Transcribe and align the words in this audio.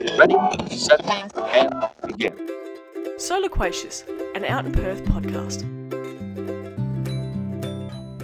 Ready, 0.00 0.34
set, 0.76 1.04
and 1.04 1.88
begin. 2.06 2.32
So 3.16 3.38
Loquacious, 3.38 4.04
an 4.36 4.44
Out 4.44 4.64
in 4.64 4.70
Perth 4.70 5.02
podcast. 5.04 5.64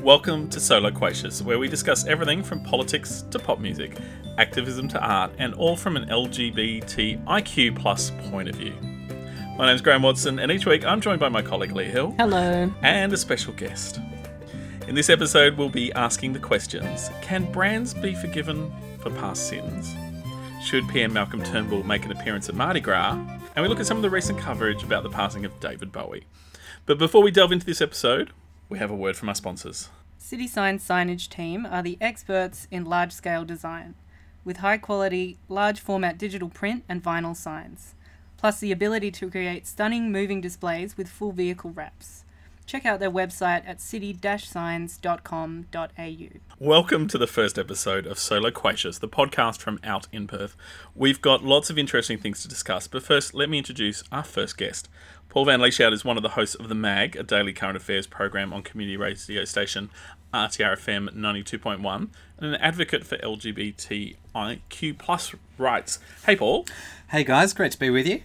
Welcome 0.00 0.48
to 0.50 0.60
So 0.60 0.78
Loquacious, 0.78 1.42
where 1.42 1.58
we 1.58 1.66
discuss 1.66 2.06
everything 2.06 2.44
from 2.44 2.62
politics 2.62 3.24
to 3.32 3.40
pop 3.40 3.58
music, 3.58 3.96
activism 4.38 4.86
to 4.88 5.00
art, 5.00 5.32
and 5.38 5.52
all 5.54 5.74
from 5.74 5.96
an 5.96 6.08
LGBTIQ 6.08 7.76
plus 7.76 8.12
point 8.30 8.48
of 8.48 8.54
view. 8.54 8.74
My 9.58 9.66
name's 9.66 9.82
Graeme 9.82 10.02
Watson, 10.02 10.38
and 10.38 10.52
each 10.52 10.66
week 10.66 10.84
I'm 10.84 11.00
joined 11.00 11.18
by 11.18 11.28
my 11.28 11.42
colleague 11.42 11.72
Leigh 11.72 11.90
Hill 11.90 12.14
Hello. 12.18 12.72
and 12.82 13.12
a 13.12 13.16
special 13.16 13.52
guest. 13.52 13.98
In 14.86 14.94
this 14.94 15.10
episode, 15.10 15.56
we'll 15.56 15.70
be 15.70 15.92
asking 15.94 16.34
the 16.34 16.38
questions 16.38 17.10
Can 17.20 17.50
brands 17.50 17.94
be 17.94 18.14
forgiven 18.14 18.72
for 19.00 19.10
past 19.10 19.48
sins? 19.48 19.96
Should 20.64 20.88
PM 20.88 21.12
Malcolm 21.12 21.42
Turnbull 21.42 21.82
make 21.82 22.06
an 22.06 22.10
appearance 22.10 22.48
at 22.48 22.54
Mardi 22.54 22.80
Gras? 22.80 23.18
And 23.54 23.62
we 23.62 23.68
look 23.68 23.80
at 23.80 23.86
some 23.86 23.98
of 23.98 24.02
the 24.02 24.08
recent 24.08 24.38
coverage 24.38 24.82
about 24.82 25.02
the 25.02 25.10
passing 25.10 25.44
of 25.44 25.60
David 25.60 25.92
Bowie. 25.92 26.24
But 26.86 26.96
before 26.98 27.22
we 27.22 27.30
delve 27.30 27.52
into 27.52 27.66
this 27.66 27.82
episode, 27.82 28.32
we 28.70 28.78
have 28.78 28.90
a 28.90 28.96
word 28.96 29.14
from 29.14 29.28
our 29.28 29.34
sponsors. 29.34 29.90
City 30.16 30.48
Sign 30.48 30.78
signage 30.78 31.28
team 31.28 31.66
are 31.66 31.82
the 31.82 31.98
experts 32.00 32.66
in 32.70 32.86
large 32.86 33.12
scale 33.12 33.44
design, 33.44 33.94
with 34.42 34.56
high 34.56 34.78
quality, 34.78 35.36
large 35.50 35.80
format 35.80 36.16
digital 36.16 36.48
print 36.48 36.82
and 36.88 37.04
vinyl 37.04 37.36
signs, 37.36 37.94
plus 38.38 38.58
the 38.58 38.72
ability 38.72 39.10
to 39.10 39.30
create 39.30 39.66
stunning 39.66 40.10
moving 40.10 40.40
displays 40.40 40.96
with 40.96 41.10
full 41.10 41.32
vehicle 41.32 41.72
wraps. 41.72 42.23
Check 42.66 42.86
out 42.86 42.98
their 42.98 43.10
website 43.10 43.68
at 43.68 43.80
city-signs.com.au. 43.80 46.28
Welcome 46.58 47.08
to 47.08 47.18
the 47.18 47.26
first 47.26 47.58
episode 47.58 48.06
of 48.06 48.18
So 48.18 48.40
Loquacious, 48.40 48.98
the 48.98 49.08
podcast 49.08 49.60
from 49.60 49.78
out 49.84 50.08
in 50.12 50.26
Perth. 50.26 50.56
We've 50.94 51.20
got 51.20 51.44
lots 51.44 51.68
of 51.68 51.78
interesting 51.78 52.18
things 52.18 52.42
to 52.42 52.48
discuss, 52.48 52.88
but 52.88 53.02
first, 53.02 53.34
let 53.34 53.50
me 53.50 53.58
introduce 53.58 54.02
our 54.10 54.24
first 54.24 54.56
guest. 54.56 54.88
Paul 55.28 55.44
Van 55.44 55.60
Leishout 55.60 55.92
is 55.92 56.04
one 56.04 56.16
of 56.16 56.22
the 56.22 56.30
hosts 56.30 56.54
of 56.54 56.68
The 56.68 56.74
Mag, 56.74 57.16
a 57.16 57.22
daily 57.22 57.52
current 57.52 57.76
affairs 57.76 58.06
program 58.06 58.52
on 58.52 58.62
community 58.62 58.96
radio 58.96 59.44
station 59.44 59.90
RTRFM 60.32 61.14
92.1, 61.14 62.08
and 62.38 62.54
an 62.54 62.56
advocate 62.56 63.04
for 63.04 63.18
LGBTIQ 63.18 64.98
plus 64.98 65.34
rights. 65.58 65.98
Hey, 66.24 66.36
Paul. 66.36 66.66
Hey 67.08 67.22
guys, 67.22 67.52
great 67.52 67.72
to 67.72 67.78
be 67.78 67.90
with 67.90 68.06
you. 68.06 68.22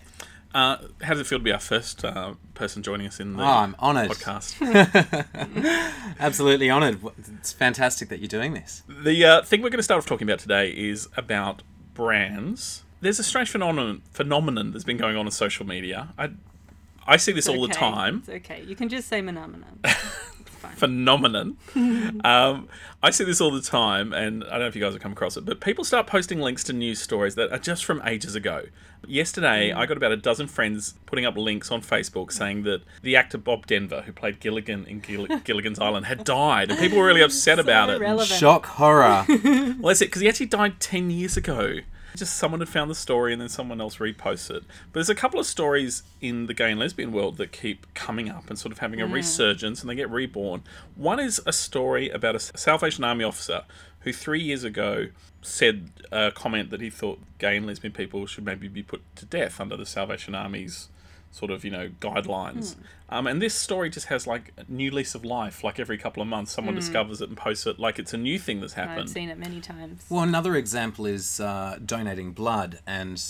Uh, 0.54 0.78
how 1.04 1.10
does 1.14 1.20
it 1.22 1.28
feel 1.28 1.38
to 1.38 1.44
be 1.44 1.52
our 1.52 1.60
first 1.60 2.04
uh, 2.04 2.34
person 2.56 2.82
joining 2.82 3.06
us 3.08 3.20
in 3.20 3.34
the 3.38 3.44
Oh, 3.44 3.46
I'm 3.46 3.76
honoured. 3.80 4.10
podcast? 4.10 4.56
Absolutely 6.20 6.72
honoured. 6.72 7.00
It's 7.38 7.54
fantastic 7.54 8.10
that 8.10 8.20
you're 8.20 8.28
doing 8.28 8.54
this. 8.54 8.82
The 8.88 9.24
uh, 9.26 9.42
thing 9.44 9.62
we're 9.62 9.70
going 9.70 9.78
to 9.78 9.84
start 9.84 10.00
off 10.00 10.08
talking 10.08 10.28
about 10.28 10.40
today 10.40 10.70
is 10.72 11.08
about 11.16 11.62
brands. 11.94 12.84
There's 13.02 13.20
a 13.20 13.24
strange 13.24 13.50
phenomenon 13.50 14.02
phenomenon 14.12 14.72
that's 14.72 14.84
been 14.84 14.98
going 14.98 15.16
on 15.16 15.26
in 15.26 15.32
social 15.32 15.66
media. 15.66 16.10
I 16.18 16.32
I 17.08 17.18
see 17.18 17.32
this 17.32 17.48
all 17.48 17.62
the 17.66 17.74
time. 17.74 18.18
It's 18.28 18.30
okay. 18.46 18.64
You 18.64 18.76
can 18.76 18.90
just 18.90 19.08
say 19.08 19.22
phenomenon. 19.22 19.80
Phenomenon. 20.60 21.58
um, 22.24 22.68
I 23.02 23.12
see 23.12 23.24
this 23.24 23.40
all 23.42 23.52
the 23.52 23.62
time, 23.62 24.14
and 24.14 24.44
I 24.44 24.52
don't 24.52 24.60
know 24.60 24.68
if 24.68 24.76
you 24.76 24.82
guys 24.82 24.94
have 24.94 25.02
come 25.02 25.14
across 25.14 25.38
it, 25.38 25.46
but 25.46 25.60
people 25.62 25.84
start 25.84 26.08
posting 26.08 26.40
links 26.40 26.64
to 26.66 26.74
news 26.74 27.02
stories 27.02 27.36
that 27.36 27.52
are 27.52 27.58
just 27.60 27.86
from 27.86 28.02
ages 28.06 28.36
ago. 28.36 28.64
Yesterday, 29.08 29.72
I 29.72 29.86
got 29.86 29.96
about 29.96 30.12
a 30.12 30.18
dozen 30.18 30.48
friends 30.48 30.96
putting 31.06 31.26
up 31.26 31.38
links 31.38 31.72
on 31.72 31.82
Facebook 31.82 32.32
saying 32.34 32.64
that 32.64 32.82
the 33.02 33.16
actor 33.16 33.38
Bob 33.38 33.66
Denver, 33.66 34.02
who 34.06 34.12
played 34.12 34.40
Gilligan 34.42 34.86
in 34.86 35.00
Gill- 35.00 35.28
Gilligan's 35.44 35.80
Island, 35.80 36.06
had 36.08 36.26
died, 36.26 36.70
and 36.70 36.80
people 36.80 36.98
were 36.98 37.06
really 37.06 37.22
upset 37.22 37.60
about 37.60 37.90
it. 37.90 38.00
Shock 38.38 38.66
horror. 38.66 39.26
Well, 39.30 39.90
that's 39.90 40.02
it, 40.02 40.06
because 40.08 40.22
he 40.22 40.28
actually 40.28 40.48
died 40.48 40.80
10 40.82 41.10
years 41.10 41.38
ago. 41.38 41.78
Just 42.20 42.36
someone 42.36 42.60
had 42.60 42.70
found 42.70 42.92
the 42.92 42.96
story 42.96 43.32
and 43.32 43.42
then 43.42 43.50
someone 43.50 43.80
else 43.80 43.98
reposted 43.98 44.58
it. 44.58 44.64
But 44.92 44.94
there's 44.94 45.10
a 45.10 45.16
couple 45.16 45.40
of 45.40 45.46
stories 45.46 46.04
in 46.20 46.48
the 46.48 46.54
gay 46.54 46.72
and 46.72 46.80
lesbian 46.80 47.14
world 47.14 47.38
that 47.38 47.52
keep 47.52 47.92
coming 47.94 48.30
up 48.30 48.50
and 48.50 48.60
sort 48.60 48.72
of 48.72 48.80
having 48.80 49.00
a 49.00 49.08
resurgence 49.08 49.82
and 49.82 49.90
they 49.90 49.96
get 49.96 50.10
reborn. 50.10 50.64
One 50.96 51.20
is 51.20 51.42
a 51.46 51.54
story 51.54 52.10
about 52.10 52.36
a 52.36 52.40
Salvation 52.40 53.04
Army 53.06 53.24
officer 53.24 53.64
who 54.02 54.12
three 54.12 54.42
years 54.42 54.64
ago 54.64 55.08
said 55.42 55.92
a 56.12 56.32
comment 56.32 56.70
that 56.72 56.82
he 56.82 56.90
thought 56.90 57.20
gay 57.38 57.56
and 57.56 57.66
lesbian 57.66 57.94
people 57.94 58.26
should 58.26 58.44
maybe 58.44 58.68
be 58.68 58.84
put 58.84 59.02
to 59.16 59.26
death 59.26 59.62
under 59.62 59.78
the 59.78 59.86
Salvation 59.86 60.36
Army's 60.36 60.90
sort 61.32 61.52
of 61.52 61.64
you 61.64 61.70
know 61.72 61.90
guidelines 62.02 62.76
um, 63.10 63.28
and 63.28 63.40
this 63.42 63.54
story 63.54 63.90
just 63.90 64.08
has 64.08 64.26
like 64.26 64.52
a 64.58 64.64
new 64.68 64.90
lease 64.90 65.14
of 65.14 65.24
life 65.24 65.64
like 65.64 65.80
every 65.80 65.98
couple 65.98 66.22
of 66.22 66.28
months 66.28 66.52
someone 66.52 66.74
discovers 66.76 67.22
it 67.22 67.30
and 67.30 67.38
posts 67.38 67.68
it 67.68 67.80
like 67.80 68.00
it's 68.00 68.14
a 68.14 68.18
new 68.18 68.40
thing 68.40 68.60
that's 68.62 68.74
happened 68.74 69.02
I've 69.02 69.10
seen 69.10 69.30
it 69.30 69.38
many 69.38 69.62
times. 69.62 70.04
well, 70.10 70.24
another 70.24 70.56
example 70.56 71.06
is 71.06 71.40
uh, 71.40 71.78
donating 71.86 72.32
blood 72.32 72.80
and 72.88 73.24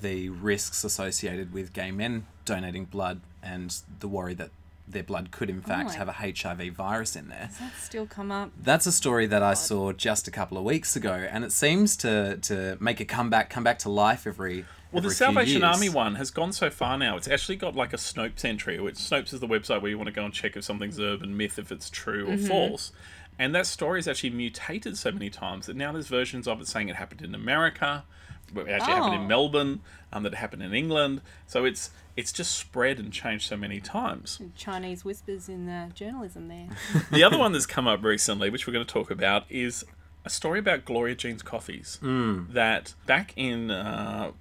the 0.00 0.28
risks 0.28 0.84
associated 0.84 1.52
with 1.52 1.72
gay 1.72 1.90
men 1.90 2.26
donating 2.44 2.84
blood 2.84 3.20
and 3.42 3.76
the 4.00 4.08
worry 4.08 4.34
that 4.34 4.50
their 4.90 5.02
blood 5.02 5.30
could, 5.30 5.50
in 5.50 5.60
fact, 5.60 5.90
my- 5.90 5.94
have 5.96 6.08
a 6.08 6.12
HIV 6.12 6.72
virus 6.74 7.14
in 7.14 7.28
there. 7.28 7.48
Does 7.48 7.58
that 7.58 7.72
still 7.78 8.06
come 8.06 8.32
up? 8.32 8.50
That's 8.60 8.86
a 8.86 8.92
story 8.92 9.26
that 9.26 9.42
I 9.42 9.52
saw 9.52 9.92
just 9.92 10.26
a 10.26 10.30
couple 10.30 10.56
of 10.56 10.64
weeks 10.64 10.96
ago, 10.96 11.12
and 11.12 11.44
it 11.44 11.52
seems 11.52 11.94
to, 11.98 12.38
to 12.38 12.78
make 12.80 12.98
a 12.98 13.04
comeback, 13.04 13.50
come 13.50 13.62
back 13.62 13.78
to 13.80 13.90
life 13.90 14.26
every. 14.26 14.64
Well, 14.92 15.02
the 15.02 15.10
Salvation 15.10 15.60
years. 15.60 15.74
Army 15.74 15.88
one 15.88 16.14
has 16.14 16.30
gone 16.30 16.52
so 16.52 16.70
far 16.70 16.96
now. 16.96 17.16
It's 17.16 17.28
actually 17.28 17.56
got 17.56 17.74
like 17.76 17.92
a 17.92 17.96
Snopes 17.96 18.44
entry, 18.44 18.80
which 18.80 18.94
Snopes 18.96 19.32
is 19.34 19.40
the 19.40 19.46
website 19.48 19.82
where 19.82 19.90
you 19.90 19.98
want 19.98 20.08
to 20.08 20.14
go 20.14 20.24
and 20.24 20.32
check 20.32 20.56
if 20.56 20.64
something's 20.64 20.98
urban 20.98 21.36
myth, 21.36 21.58
if 21.58 21.70
it's 21.70 21.90
true 21.90 22.26
or 22.30 22.36
false. 22.38 22.92
And 23.38 23.54
that 23.54 23.66
story 23.66 23.98
has 23.98 24.08
actually 24.08 24.30
mutated 24.30 24.96
so 24.98 25.12
many 25.12 25.30
times 25.30 25.66
that 25.66 25.76
now 25.76 25.92
there's 25.92 26.08
versions 26.08 26.48
of 26.48 26.60
it 26.60 26.66
saying 26.66 26.88
it 26.88 26.96
happened 26.96 27.22
in 27.22 27.34
America, 27.34 28.04
but 28.52 28.66
it 28.66 28.70
actually 28.72 28.94
happened 28.94 29.14
Oh. 29.14 29.20
in 29.22 29.28
Melbourne, 29.28 29.80
um, 30.12 30.22
that 30.24 30.32
it 30.32 30.36
happened 30.36 30.62
in 30.62 30.72
England. 30.74 31.20
So 31.46 31.64
it's 31.64 31.90
it's 32.16 32.32
just 32.32 32.56
spread 32.56 32.98
and 32.98 33.12
changed 33.12 33.46
so 33.46 33.56
many 33.56 33.80
times. 33.80 34.40
Chinese 34.56 35.04
whispers 35.04 35.48
in 35.48 35.66
the 35.66 35.90
journalism 35.94 36.48
there. 36.48 36.66
the 37.12 37.22
other 37.22 37.38
one 37.38 37.52
that's 37.52 37.66
come 37.66 37.86
up 37.86 38.02
recently, 38.02 38.50
which 38.50 38.66
we're 38.66 38.72
going 38.72 38.84
to 38.86 38.92
talk 38.92 39.10
about, 39.12 39.44
is 39.48 39.84
a 40.24 40.30
story 40.30 40.58
about 40.58 40.84
Gloria 40.84 41.14
Jean's 41.14 41.42
coffees. 41.42 42.00
Mm. 42.02 42.52
That 42.54 42.94
back 43.06 43.34
in, 43.36 43.70
uh, 43.70 44.32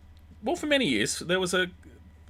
well, 0.44 0.56
for 0.56 0.68
many 0.68 0.86
years, 0.86 1.20
there 1.20 1.40
was 1.40 1.54
a. 1.54 1.68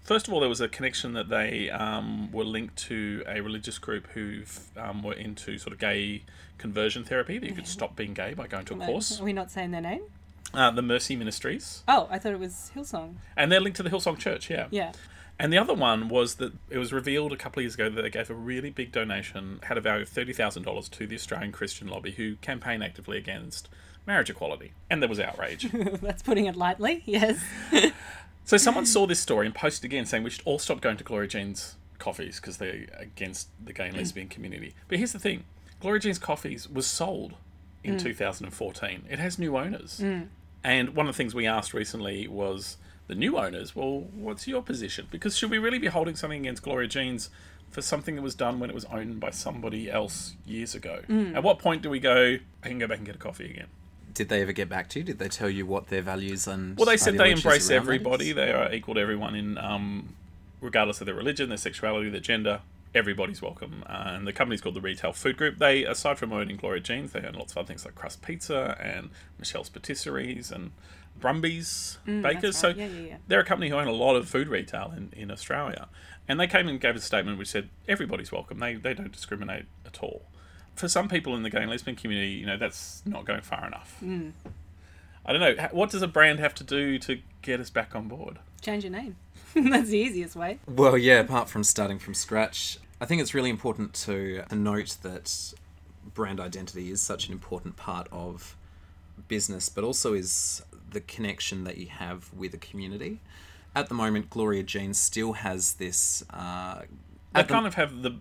First 0.02 0.30
of 0.30 0.34
all, 0.34 0.40
there 0.40 0.48
was 0.48 0.62
a 0.62 0.70
connection 0.70 1.12
that 1.14 1.28
they 1.28 1.70
um, 1.70 2.32
were 2.32 2.46
linked 2.46 2.78
to 2.88 3.24
a 3.28 3.42
religious 3.42 3.78
group 3.78 4.08
who 4.14 4.44
um, 4.78 5.04
were 5.04 5.12
into 5.12 5.58
sort 5.58 5.74
of 5.74 5.80
gay 5.80 6.24
conversion 6.58 7.04
therapy, 7.04 7.38
that 7.38 7.48
you 7.48 7.54
could 7.54 7.68
stop 7.68 7.98
being 7.98 8.14
gay 8.14 8.34
by 8.34 8.48
going 8.48 8.66
to 8.66 8.76
a 8.76 8.86
course. 8.86 9.20
Are 9.20 9.24
we 9.26 9.34
not 9.34 9.52
saying 9.52 9.72
their 9.72 9.82
name? 9.82 10.04
Uh, 10.54 10.72
the 10.72 10.82
Mercy 10.82 11.16
Ministries. 11.18 11.84
Oh, 11.90 12.08
I 12.10 12.20
thought 12.20 12.32
it 12.32 12.40
was 12.40 12.72
Hillsong. 12.74 13.16
And 13.36 13.52
they're 13.52 13.60
linked 13.60 13.78
to 13.78 13.84
the 13.84 13.90
Hillsong 13.90 14.18
Church, 14.18 14.50
yeah. 14.50 14.68
Yeah. 14.72 14.94
And 15.40 15.54
the 15.54 15.58
other 15.58 15.74
one 15.74 16.10
was 16.10 16.36
that 16.36 16.54
it 16.70 16.78
was 16.78 16.92
revealed 16.92 17.32
a 17.32 17.38
couple 17.38 17.60
of 17.60 17.66
years 17.66 17.76
ago 17.76 17.90
that 17.90 18.02
they 18.02 18.10
gave 18.10 18.30
a 18.30 18.34
really 18.34 18.70
big 18.70 18.92
donation, 18.92 19.60
had 19.64 19.78
a 19.78 19.82
value 19.82 20.04
of 20.04 20.10
$30,000 20.10 20.90
to 20.90 21.08
the 21.08 21.16
Australian 21.16 21.52
Christian 21.52 21.88
Lobby, 21.88 22.12
who 22.12 22.38
campaign 22.38 22.82
actively 22.82 23.18
against 23.18 23.70
marriage 24.08 24.30
equality. 24.30 24.72
And 24.90 25.02
there 25.02 25.10
was 25.10 25.20
outrage. 25.20 25.70
That's 26.02 26.24
putting 26.24 26.46
it 26.46 26.56
lightly. 26.56 27.04
Yes. 27.06 27.40
so 28.46 28.58
someone 28.58 28.86
saw 28.86 29.06
this 29.06 29.20
story 29.20 29.46
and 29.46 29.54
posted 29.54 29.86
again 29.86 30.06
saying 30.06 30.24
we 30.24 30.30
should 30.32 30.42
all 30.46 30.58
stop 30.58 30.82
going 30.82 30.98
to 30.98 31.04
Gloria 31.04 31.28
Jean's 31.28 31.76
coffees 32.00 32.40
because 32.40 32.58
they're 32.58 32.86
against 32.98 33.50
the 33.64 33.74
gay 33.74 33.88
and 33.88 33.96
mm. 33.96 34.00
lesbian 34.00 34.30
community. 34.30 34.74
But 34.88 34.98
here's 34.98 35.14
the 35.14 35.20
thing 35.20 35.44
Gloria 35.80 36.00
Jean's 36.00 36.20
coffees 36.20 36.68
was 36.68 36.88
sold 36.88 37.36
in 37.84 37.96
mm. 37.96 38.02
2014, 38.02 39.06
it 39.10 39.20
has 39.20 39.38
new 39.38 39.58
owners. 39.58 40.00
Mm. 40.04 40.28
And 40.64 40.96
one 40.96 41.08
of 41.08 41.14
the 41.14 41.18
things 41.18 41.34
we 41.36 41.46
asked 41.46 41.74
recently 41.74 42.28
was 42.28 42.78
the 43.08 43.16
new 43.16 43.38
owners, 43.38 43.76
well, 43.76 44.08
what's 44.14 44.48
your 44.48 44.62
position? 44.62 45.08
Because 45.12 45.38
should 45.38 45.52
we 45.52 45.58
really 45.58 45.80
be 45.80 45.88
holding 45.88 46.16
something 46.16 46.42
against 46.42 46.64
Gloria 46.64 46.88
Jeans 46.88 47.30
for 47.70 47.82
something 47.82 48.16
that 48.16 48.22
was 48.22 48.36
done 48.36 48.60
when 48.60 48.70
it 48.70 48.74
was 48.74 48.86
owned 48.86 49.20
by 49.20 49.30
somebody 49.30 49.90
else 49.90 50.36
years 50.46 50.76
ago? 50.76 51.04
At 51.36 51.44
what 51.44 51.60
point 51.60 51.82
do 51.84 51.90
we 51.90 52.00
go, 52.00 52.38
I 52.64 52.68
can 52.68 52.80
go 52.80 52.88
back 52.88 52.98
and 52.98 53.06
get 53.06 53.16
a 53.16 53.20
coffee 53.20 53.50
again? 53.50 53.68
Did 54.18 54.30
they 54.30 54.42
ever 54.42 54.52
get 54.52 54.68
back 54.68 54.90
to 54.90 55.00
you? 55.00 55.06
Did 55.06 55.20
they 55.20 55.28
tell 55.28 55.48
you 55.48 55.68
what 55.68 55.90
their 55.90 56.02
values 56.02 56.48
and 56.48 56.76
Well, 56.76 56.88
they 56.88 56.98
said 56.98 57.20
they 57.20 57.30
embrace 57.30 57.70
everybody. 57.70 58.32
is? 58.32 58.36
They 58.36 58.52
are 58.52 58.74
equal 58.74 58.96
to 58.96 59.00
everyone 59.00 59.36
in, 59.36 59.60
um, 59.60 60.16
regardless 60.60 61.00
of 61.02 61.06
their 61.06 61.14
religion, 61.14 61.50
their 61.50 61.58
sexuality, 61.60 62.10
their 62.10 62.20
gender. 62.20 62.62
Everybody's 62.96 63.44
welcome. 63.44 63.84
Uh, 63.86 64.06
and 64.16 64.26
the 64.26 64.34
company's 64.34 64.60
called 64.60 64.74
the 64.74 64.82
Retail 64.82 65.14
Food 65.14 65.38
Group. 65.38 65.60
They, 65.60 65.86
aside 65.86 66.18
from 66.18 66.34
owning 66.34 66.58
Gloria 66.58 66.82
Jeans, 66.82 67.12
they 67.12 67.22
own 67.22 67.36
lots 67.36 67.52
of 67.52 67.60
other 67.60 67.68
things 67.68 67.86
like 67.86 67.94
Crust 67.94 68.24
Pizza 68.24 68.76
and 68.82 69.12
Michelle's 69.38 69.70
Patisseries 69.70 70.52
and 70.52 70.72
Brumbies 71.20 72.00
Bakers. 72.08 72.58
So. 72.58 72.70
Yeah, 72.70 72.88
yeah, 72.88 73.00
yeah. 73.02 73.18
they're 73.28 73.42
a 73.42 73.46
company 73.46 73.70
who 73.70 73.76
own 73.76 73.86
a 73.86 73.92
lot 73.92 74.16
of 74.16 74.28
food 74.28 74.48
retail 74.48 74.92
in, 74.98 75.14
in 75.16 75.30
Australia. 75.30 75.90
And 76.28 76.40
they 76.40 76.48
came 76.48 76.68
and 76.68 76.82
gave 76.82 76.96
a 76.96 77.02
statement 77.02 77.38
which 77.38 77.50
said 77.50 77.70
everybody's 77.88 78.32
welcome. 78.32 78.58
They, 78.58 78.74
they 78.74 78.96
don't 78.96 79.12
discriminate 79.12 79.66
at 79.86 80.02
all. 80.02 80.24
For 80.78 80.88
some 80.88 81.10
people 81.10 81.36
in 81.36 81.44
the 81.44 81.50
gay 81.50 81.62
and 81.62 81.70
lesbian 81.70 81.96
community, 81.98 82.32
you 82.34 82.46
know, 82.46 82.56
that's 82.58 83.02
not 83.06 83.26
going 83.26 83.42
far 83.42 83.66
enough. 83.68 84.02
I 84.04 85.34
don't 85.34 85.42
know. 85.42 85.68
What 85.72 85.90
does 85.90 86.02
a 86.02 86.08
brand 86.08 86.40
have 86.40 86.54
to 86.56 86.64
do 86.64 86.98
to 87.00 87.20
get 87.42 87.60
us 87.60 87.70
back 87.70 87.96
on 87.96 88.08
board? 88.08 88.40
Change 88.62 88.84
your 88.86 88.92
name. 88.92 89.16
That's 89.56 89.90
the 89.90 89.98
easiest 89.98 90.36
way. 90.36 90.60
Well, 90.68 90.98
yeah, 90.98 91.20
apart 91.20 91.50
from 91.50 91.64
starting 91.64 92.00
from 92.00 92.14
scratch, 92.14 92.78
I 93.02 93.06
think 93.06 93.22
it's 93.22 93.34
really 93.34 93.50
important 93.50 93.94
to, 94.06 94.44
to 94.50 94.56
note 94.56 94.98
that 95.02 95.54
brand 96.14 96.40
identity 96.40 96.92
is 96.92 97.02
such 97.02 97.28
an 97.28 97.34
important 97.34 97.76
part 97.76 98.08
of 98.12 98.56
business, 99.28 99.68
but 99.70 99.84
also 99.84 100.14
is 100.14 100.64
the 100.92 101.02
connection 101.02 101.64
that 101.66 101.78
you 101.78 101.88
have 101.88 102.32
with 102.34 102.54
a 102.54 102.58
community. 102.58 103.20
At 103.76 103.90
the 103.90 103.96
moment, 103.96 104.30
Gloria 104.30 104.64
Jean 104.64 104.94
still 104.94 105.34
has 105.34 105.74
this. 105.74 106.24
Uh, 106.30 106.82
They 107.34 107.40
at 107.42 107.48
the- 107.48 107.54
kind 107.54 107.68
of 107.68 107.74
have 107.76 108.02
the. 108.04 108.12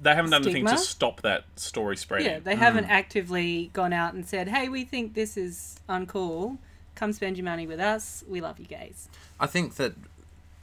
They 0.00 0.14
haven't 0.14 0.30
done 0.30 0.42
anything 0.42 0.66
to 0.66 0.78
stop 0.78 1.22
that 1.22 1.44
story 1.56 1.96
spreading. 1.96 2.26
Yeah, 2.26 2.38
they 2.38 2.56
haven't 2.56 2.86
actively 2.86 3.70
gone 3.72 3.92
out 3.92 4.14
and 4.14 4.26
said, 4.26 4.48
"Hey, 4.48 4.68
we 4.68 4.84
think 4.84 5.14
this 5.14 5.36
is 5.36 5.80
uncool. 5.88 6.58
Come 6.94 7.12
spend 7.12 7.36
your 7.36 7.44
money 7.44 7.66
with 7.66 7.80
us. 7.80 8.24
We 8.28 8.40
love 8.40 8.58
you 8.58 8.66
gays." 8.66 9.08
I 9.40 9.46
think 9.46 9.74
that 9.76 9.94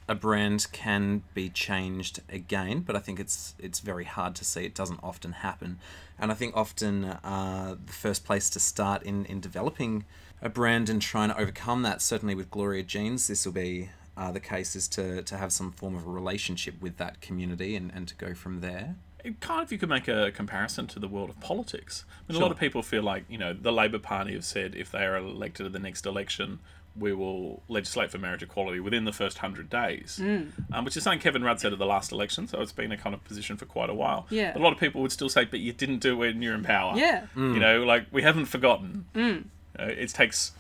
a 0.07 0.15
brand 0.15 0.67
can 0.71 1.23
be 1.33 1.49
changed 1.49 2.21
again, 2.29 2.81
but 2.81 2.95
I 2.95 2.99
think 2.99 3.19
it's 3.19 3.55
it's 3.59 3.79
very 3.79 4.05
hard 4.05 4.35
to 4.35 4.45
see. 4.45 4.65
It 4.65 4.75
doesn't 4.75 4.99
often 5.01 5.31
happen, 5.31 5.79
and 6.19 6.31
I 6.31 6.35
think 6.35 6.55
often 6.55 7.05
uh, 7.05 7.75
the 7.85 7.93
first 7.93 8.23
place 8.25 8.49
to 8.51 8.59
start 8.59 9.03
in 9.03 9.25
in 9.25 9.39
developing 9.39 10.05
a 10.41 10.49
brand 10.49 10.89
and 10.89 11.01
trying 11.01 11.29
to 11.29 11.39
overcome 11.39 11.81
that, 11.83 12.01
certainly 12.01 12.35
with 12.35 12.49
Gloria 12.51 12.83
Jeans, 12.83 13.27
this 13.27 13.45
will 13.45 13.53
be. 13.53 13.89
Uh, 14.17 14.31
the 14.31 14.39
case 14.39 14.77
is 14.77 14.87
to, 14.87 15.21
to 15.23 15.35
have 15.35 15.51
some 15.51 15.73
form 15.73 15.93
of 15.93 16.07
a 16.07 16.09
relationship 16.09 16.81
with 16.81 16.95
that 16.95 17.19
community 17.19 17.75
and, 17.75 17.91
and 17.93 18.07
to 18.07 18.15
go 18.15 18.33
from 18.33 18.61
there. 18.61 18.95
It 19.25 19.39
kind 19.41 19.61
of 19.63 19.71
you 19.71 19.77
could 19.77 19.89
make 19.89 20.07
a 20.07 20.31
comparison 20.31 20.87
to 20.87 20.99
the 20.99 21.07
world 21.07 21.29
of 21.29 21.39
politics. 21.39 22.05
I 22.29 22.31
mean, 22.33 22.41
a 22.41 22.45
lot 22.45 22.51
of 22.51 22.59
people 22.59 22.81
feel 22.83 23.03
like 23.03 23.23
you 23.29 23.37
know 23.37 23.53
the 23.53 23.71
Labor 23.73 23.99
Party 23.99 24.33
have 24.33 24.45
said 24.45 24.75
if 24.75 24.91
they 24.91 25.03
are 25.05 25.17
elected 25.17 25.65
at 25.65 25.73
the 25.73 25.79
next 25.79 26.05
election, 26.05 26.59
we 26.97 27.11
will 27.11 27.61
legislate 27.67 28.09
for 28.11 28.17
marriage 28.19 28.41
equality 28.43 28.79
within 28.79 29.03
the 29.05 29.11
first 29.11 29.39
hundred 29.39 29.69
days, 29.69 30.19
Mm. 30.21 30.51
um, 30.71 30.85
which 30.85 30.95
is 30.95 31.03
something 31.03 31.19
Kevin 31.19 31.43
Rudd 31.43 31.59
said 31.59 31.73
at 31.73 31.79
the 31.79 31.85
last 31.85 32.11
election. 32.11 32.47
So 32.47 32.61
it's 32.61 32.71
been 32.71 32.91
a 32.91 32.97
kind 32.97 33.13
of 33.13 33.23
position 33.25 33.57
for 33.57 33.65
quite 33.65 33.89
a 33.89 33.93
while. 33.93 34.27
Yeah. 34.29 34.53
But 34.53 34.61
a 34.61 34.63
lot 34.63 34.71
of 34.73 34.79
people 34.79 35.01
would 35.01 35.11
still 35.11 35.27
say, 35.29 35.43
"But 35.45 35.59
you 35.59 35.73
didn't 35.73 35.99
do 35.99 36.13
it 36.13 36.15
when 36.17 36.41
you're 36.41 36.55
in 36.55 36.63
power." 36.63 36.93
Yeah, 36.97 37.25
You 37.35 37.59
know, 37.59 37.83
like 37.83 38.05
we 38.11 38.21
haven't 38.21 38.45
forgotten. 38.45 39.05
Mm. 39.13 39.45
it 39.77 40.09
takes 40.11 40.51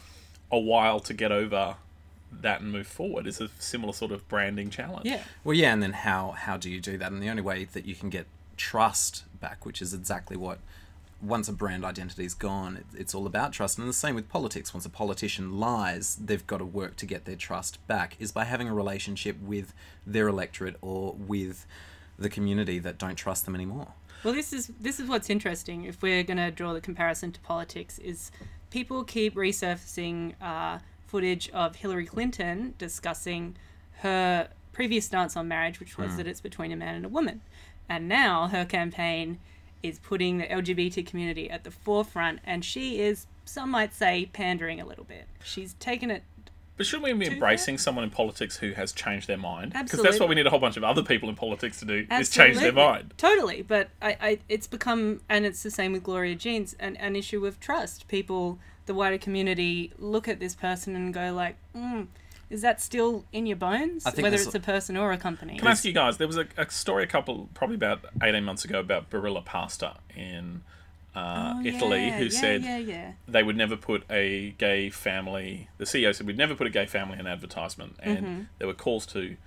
a 0.51 0.59
while 0.59 0.99
to 0.99 1.13
get 1.13 1.31
over 1.31 1.77
that 2.41 2.59
and 2.61 2.69
move 2.71 2.85
forward. 2.87 3.27
It's 3.27 3.39
a 3.39 3.49
similar 3.59 3.93
sort 3.93 4.11
of 4.11 4.27
branding 4.27 4.69
challenge. 4.69 5.05
yeah, 5.05 5.21
Well, 5.45 5.53
yeah, 5.55 5.71
and 5.71 5.81
then 5.81 5.93
how 5.93 6.31
how 6.31 6.57
do 6.57 6.69
you 6.69 6.81
do 6.81 6.97
that? 6.97 7.11
And 7.11 7.23
the 7.23 7.29
only 7.29 7.41
way 7.41 7.63
that 7.63 7.85
you 7.85 7.95
can 7.95 8.09
get 8.09 8.25
trust 8.57 9.23
back, 9.39 9.65
which 9.65 9.81
is 9.81 9.93
exactly 9.93 10.37
what 10.37 10.59
once 11.21 11.47
a 11.47 11.53
brand 11.53 11.85
identity 11.85 12.25
is 12.25 12.33
gone, 12.33 12.83
it's 12.93 13.15
all 13.15 13.25
about 13.25 13.53
trust. 13.53 13.77
And 13.77 13.87
the 13.87 13.93
same 13.93 14.15
with 14.15 14.29
politics. 14.29 14.73
Once 14.73 14.85
a 14.85 14.89
politician 14.89 15.59
lies, 15.59 16.15
they've 16.15 16.45
got 16.45 16.57
to 16.57 16.65
work 16.65 16.95
to 16.97 17.05
get 17.05 17.25
their 17.25 17.35
trust 17.35 17.85
back. 17.87 18.15
Is 18.19 18.31
by 18.31 18.43
having 18.43 18.67
a 18.67 18.73
relationship 18.73 19.41
with 19.41 19.73
their 20.05 20.27
electorate 20.27 20.75
or 20.81 21.13
with 21.13 21.65
the 22.17 22.29
community 22.29 22.79
that 22.79 22.97
don't 22.97 23.15
trust 23.15 23.45
them 23.45 23.55
anymore. 23.55 23.87
Well, 24.23 24.33
this 24.33 24.53
is 24.53 24.71
this 24.79 24.99
is 24.99 25.07
what's 25.07 25.29
interesting. 25.29 25.85
If 25.85 26.01
we're 26.01 26.23
going 26.23 26.37
to 26.37 26.51
draw 26.51 26.73
the 26.73 26.81
comparison 26.81 27.31
to 27.33 27.39
politics, 27.41 27.99
is 27.99 28.31
people 28.69 29.03
keep 29.03 29.35
resurfacing 29.35 30.33
uh, 30.41 30.79
footage 31.07 31.49
of 31.49 31.75
Hillary 31.75 32.05
Clinton 32.05 32.73
discussing 32.77 33.55
her 33.99 34.49
previous 34.73 35.05
stance 35.05 35.37
on 35.37 35.47
marriage, 35.47 35.79
which 35.79 35.97
was 35.97 36.17
that 36.17 36.27
it's 36.27 36.41
between 36.41 36.71
a 36.71 36.75
man 36.75 36.95
and 36.95 37.05
a 37.05 37.09
woman, 37.09 37.41
and 37.89 38.07
now 38.07 38.47
her 38.47 38.65
campaign 38.65 39.39
is 39.83 39.99
putting 39.99 40.39
the 40.39 40.45
LGBT 40.45 41.05
community 41.05 41.49
at 41.49 41.63
the 41.63 41.71
forefront, 41.71 42.39
and 42.43 42.65
she 42.65 43.01
is, 43.01 43.27
some 43.45 43.69
might 43.69 43.93
say, 43.93 44.29
pandering 44.33 44.81
a 44.81 44.85
little 44.85 45.03
bit. 45.03 45.27
She's 45.43 45.73
taken 45.75 46.09
it. 46.09 46.23
But 46.77 46.85
shouldn't 46.85 47.05
we 47.05 47.13
be 47.13 47.33
embracing 47.33 47.77
someone 47.77 48.03
in 48.03 48.09
politics 48.09 48.57
who 48.57 48.71
has 48.71 48.91
changed 48.91 49.27
their 49.27 49.37
mind? 49.37 49.71
Because 49.71 50.01
that's 50.01 50.19
what 50.19 50.27
we 50.27 50.35
need 50.35 50.45
a 50.45 50.49
whole 50.49 50.59
bunch 50.59 50.75
of 50.75 50.83
other 50.83 51.03
people 51.03 51.29
in 51.29 51.35
politics 51.35 51.79
to 51.79 51.85
do 51.85 52.05
is 52.11 52.29
change 52.29 52.57
their 52.57 52.73
mind. 52.73 53.13
Totally, 53.17 53.61
but 53.61 53.89
I, 54.01 54.17
I, 54.19 54.39
it's 54.49 54.67
become, 54.67 55.21
and 55.29 55.45
it's 55.45 55.63
the 55.63 55.71
same 55.71 55.93
with 55.93 56.03
Gloria 56.03 56.35
Jeans, 56.35 56.75
an, 56.79 56.97
an 56.97 57.15
issue 57.15 57.45
of 57.45 57.61
trust. 57.61 58.09
People, 58.09 58.59
the 58.87 58.93
wider 58.93 59.17
community, 59.17 59.93
look 59.97 60.27
at 60.27 60.41
this 60.41 60.53
person 60.53 60.97
and 60.97 61.13
go 61.13 61.31
like, 61.33 61.55
mm, 61.73 62.07
"Is 62.49 62.61
that 62.61 62.79
still 62.81 63.25
in 63.31 63.45
your 63.45 63.57
bones? 63.57 64.05
I 64.05 64.11
think 64.11 64.23
Whether 64.23 64.35
it's 64.37 64.53
a 64.55 64.59
person 64.59 64.95
or 64.97 65.11
a 65.11 65.17
company." 65.17 65.57
Can 65.57 65.67
I 65.67 65.71
ask 65.71 65.85
you 65.85 65.93
guys? 65.93 66.17
There 66.17 66.27
was 66.27 66.37
a, 66.37 66.47
a 66.57 66.69
story 66.69 67.03
a 67.03 67.07
couple, 67.07 67.49
probably 67.53 67.75
about 67.75 68.05
eighteen 68.21 68.43
months 68.43 68.65
ago, 68.65 68.79
about 68.79 69.09
Barilla 69.09 69.43
Pasta 69.43 69.95
in 70.15 70.61
uh, 71.15 71.55
Oh, 71.57 71.65
Italy, 71.65 72.07
yeah, 72.07 72.17
who 72.17 72.25
yeah, 72.25 72.29
said 72.39 72.63
yeah, 72.63 72.77
yeah. 72.77 73.11
they 73.27 73.41
would 73.43 73.55
never 73.55 73.75
put 73.77 74.03
a 74.09 74.51
gay 74.57 74.89
family. 74.89 75.69
The 75.77 75.85
CEO 75.85 76.13
said 76.13 76.27
we'd 76.27 76.37
never 76.37 76.55
put 76.55 76.67
a 76.67 76.69
gay 76.69 76.85
family 76.85 77.17
in 77.19 77.25
advertisement, 77.27 77.95
and 78.01 78.17
Mm-hmm. 78.19 78.41
there 78.59 78.67
were 78.67 78.73
calls 78.73 79.05
to 79.07 79.37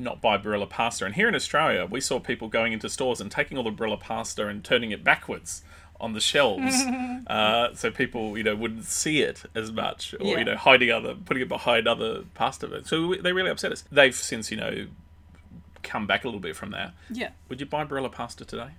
not 0.00 0.20
buy 0.22 0.38
Barilla 0.38 0.70
pasta. 0.70 1.04
And 1.04 1.16
here 1.16 1.26
in 1.28 1.34
Australia, 1.34 1.84
we 1.84 2.00
saw 2.00 2.20
people 2.20 2.46
going 2.46 2.72
into 2.72 2.88
stores 2.88 3.20
and 3.20 3.32
taking 3.32 3.58
all 3.58 3.64
the 3.64 3.72
Barilla 3.72 3.98
pasta 3.98 4.46
and 4.46 4.62
turning 4.64 4.92
it 4.92 5.02
backwards 5.02 5.64
on 6.00 6.12
the 6.12 6.20
shelves, 6.20 6.74
uh, 7.26 7.74
so 7.74 7.90
people 7.90 8.36
you 8.38 8.44
know 8.44 8.54
wouldn't 8.54 8.84
see 8.84 9.20
it 9.22 9.42
as 9.54 9.72
much, 9.72 10.14
or 10.14 10.18
Yeah. 10.26 10.38
you 10.38 10.44
know 10.44 10.56
hiding 10.56 10.90
other, 10.90 11.14
putting 11.14 11.42
it 11.42 11.48
behind 11.48 11.88
other 11.88 12.22
pasta. 12.34 12.82
So 12.84 13.06
we- 13.08 13.20
they 13.20 13.32
really 13.32 13.50
upset 13.50 13.72
us. 13.72 13.84
They've 13.90 14.14
since 14.14 14.50
you 14.50 14.56
know 14.56 14.86
come 15.82 16.06
back 16.06 16.24
a 16.24 16.26
little 16.28 16.40
bit 16.40 16.54
from 16.56 16.70
there. 16.70 16.92
Yeah. 17.10 17.30
Would 17.48 17.60
you 17.60 17.66
buy 17.66 17.84
Barilla 17.84 18.10
pasta 18.12 18.44
today? 18.44 18.70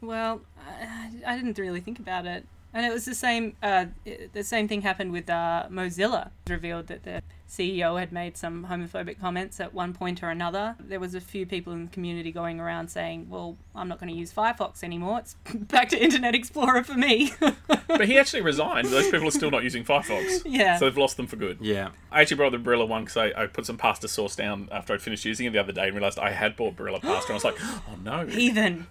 Well, 0.00 0.42
I, 0.58 1.10
I 1.26 1.36
didn't 1.36 1.58
really 1.58 1.80
think 1.80 1.98
about 1.98 2.26
it, 2.26 2.46
and 2.76 2.84
it 2.84 2.92
was 2.92 3.06
the 3.06 3.14
same. 3.14 3.56
Uh, 3.62 3.86
the 4.34 4.44
same 4.44 4.68
thing 4.68 4.82
happened 4.82 5.10
with 5.10 5.30
uh, 5.30 5.64
Mozilla. 5.70 6.30
It 6.46 6.52
revealed 6.52 6.88
that 6.88 7.04
the 7.04 7.22
CEO 7.48 7.98
had 7.98 8.12
made 8.12 8.36
some 8.36 8.66
homophobic 8.66 9.18
comments 9.18 9.60
at 9.60 9.72
one 9.72 9.94
point 9.94 10.22
or 10.22 10.28
another. 10.28 10.76
There 10.78 11.00
was 11.00 11.14
a 11.14 11.20
few 11.22 11.46
people 11.46 11.72
in 11.72 11.86
the 11.86 11.90
community 11.90 12.30
going 12.30 12.60
around 12.60 12.88
saying, 12.88 13.30
"Well, 13.30 13.56
I'm 13.74 13.88
not 13.88 13.98
going 13.98 14.12
to 14.12 14.18
use 14.18 14.30
Firefox 14.30 14.84
anymore. 14.84 15.20
It's 15.20 15.36
back 15.54 15.88
to 15.88 16.04
Internet 16.04 16.34
Explorer 16.34 16.84
for 16.84 16.94
me." 16.94 17.32
But 17.88 18.08
he 18.08 18.18
actually 18.18 18.42
resigned. 18.42 18.88
Those 18.88 19.10
people 19.10 19.28
are 19.28 19.30
still 19.30 19.50
not 19.50 19.62
using 19.62 19.84
Firefox. 19.84 20.42
Yeah. 20.44 20.76
So 20.76 20.84
they've 20.84 20.98
lost 20.98 21.16
them 21.16 21.26
for 21.26 21.36
good. 21.36 21.58
Yeah. 21.60 21.90
I 22.10 22.20
actually 22.20 22.36
brought 22.36 22.52
the 22.52 22.58
Barilla 22.58 22.86
one 22.86 23.04
because 23.04 23.16
I, 23.16 23.44
I 23.44 23.46
put 23.46 23.64
some 23.64 23.78
pasta 23.78 24.08
sauce 24.08 24.36
down 24.36 24.68
after 24.70 24.92
I'd 24.92 25.00
finished 25.00 25.24
using 25.24 25.46
it 25.46 25.52
the 25.52 25.60
other 25.60 25.72
day 25.72 25.86
and 25.86 25.94
realised 25.94 26.18
I 26.18 26.32
had 26.32 26.56
bought 26.56 26.76
Barilla 26.76 27.00
pasta. 27.00 27.32
And 27.32 27.34
I 27.34 27.34
was 27.34 27.44
like, 27.44 27.56
oh 27.62 27.96
no, 28.02 28.26
Heathen. 28.26 28.86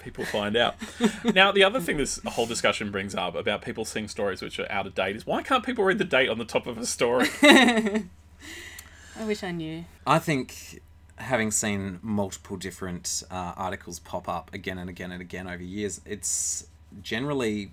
People 0.00 0.24
find 0.24 0.56
out. 0.56 0.76
now, 1.34 1.52
the 1.52 1.64
other 1.64 1.80
thing 1.80 1.96
this 1.96 2.20
whole 2.24 2.46
discussion 2.46 2.90
brings 2.90 3.14
up 3.14 3.34
about 3.34 3.62
people 3.62 3.84
seeing 3.84 4.08
stories 4.08 4.42
which 4.42 4.58
are 4.58 4.70
out 4.70 4.86
of 4.86 4.94
date 4.94 5.16
is 5.16 5.26
why 5.26 5.42
can't 5.42 5.64
people 5.64 5.84
read 5.84 5.98
the 5.98 6.04
date 6.04 6.28
on 6.28 6.38
the 6.38 6.44
top 6.44 6.66
of 6.66 6.78
a 6.78 6.86
story? 6.86 7.28
I 7.42 9.24
wish 9.24 9.42
I 9.42 9.50
knew. 9.50 9.84
I 10.06 10.18
think 10.18 10.80
having 11.16 11.50
seen 11.50 11.98
multiple 12.02 12.56
different 12.56 13.22
uh, 13.30 13.52
articles 13.56 13.98
pop 13.98 14.28
up 14.28 14.52
again 14.54 14.78
and 14.78 14.88
again 14.88 15.12
and 15.12 15.20
again 15.20 15.46
over 15.46 15.62
years, 15.62 16.00
it's 16.06 16.66
generally 17.02 17.72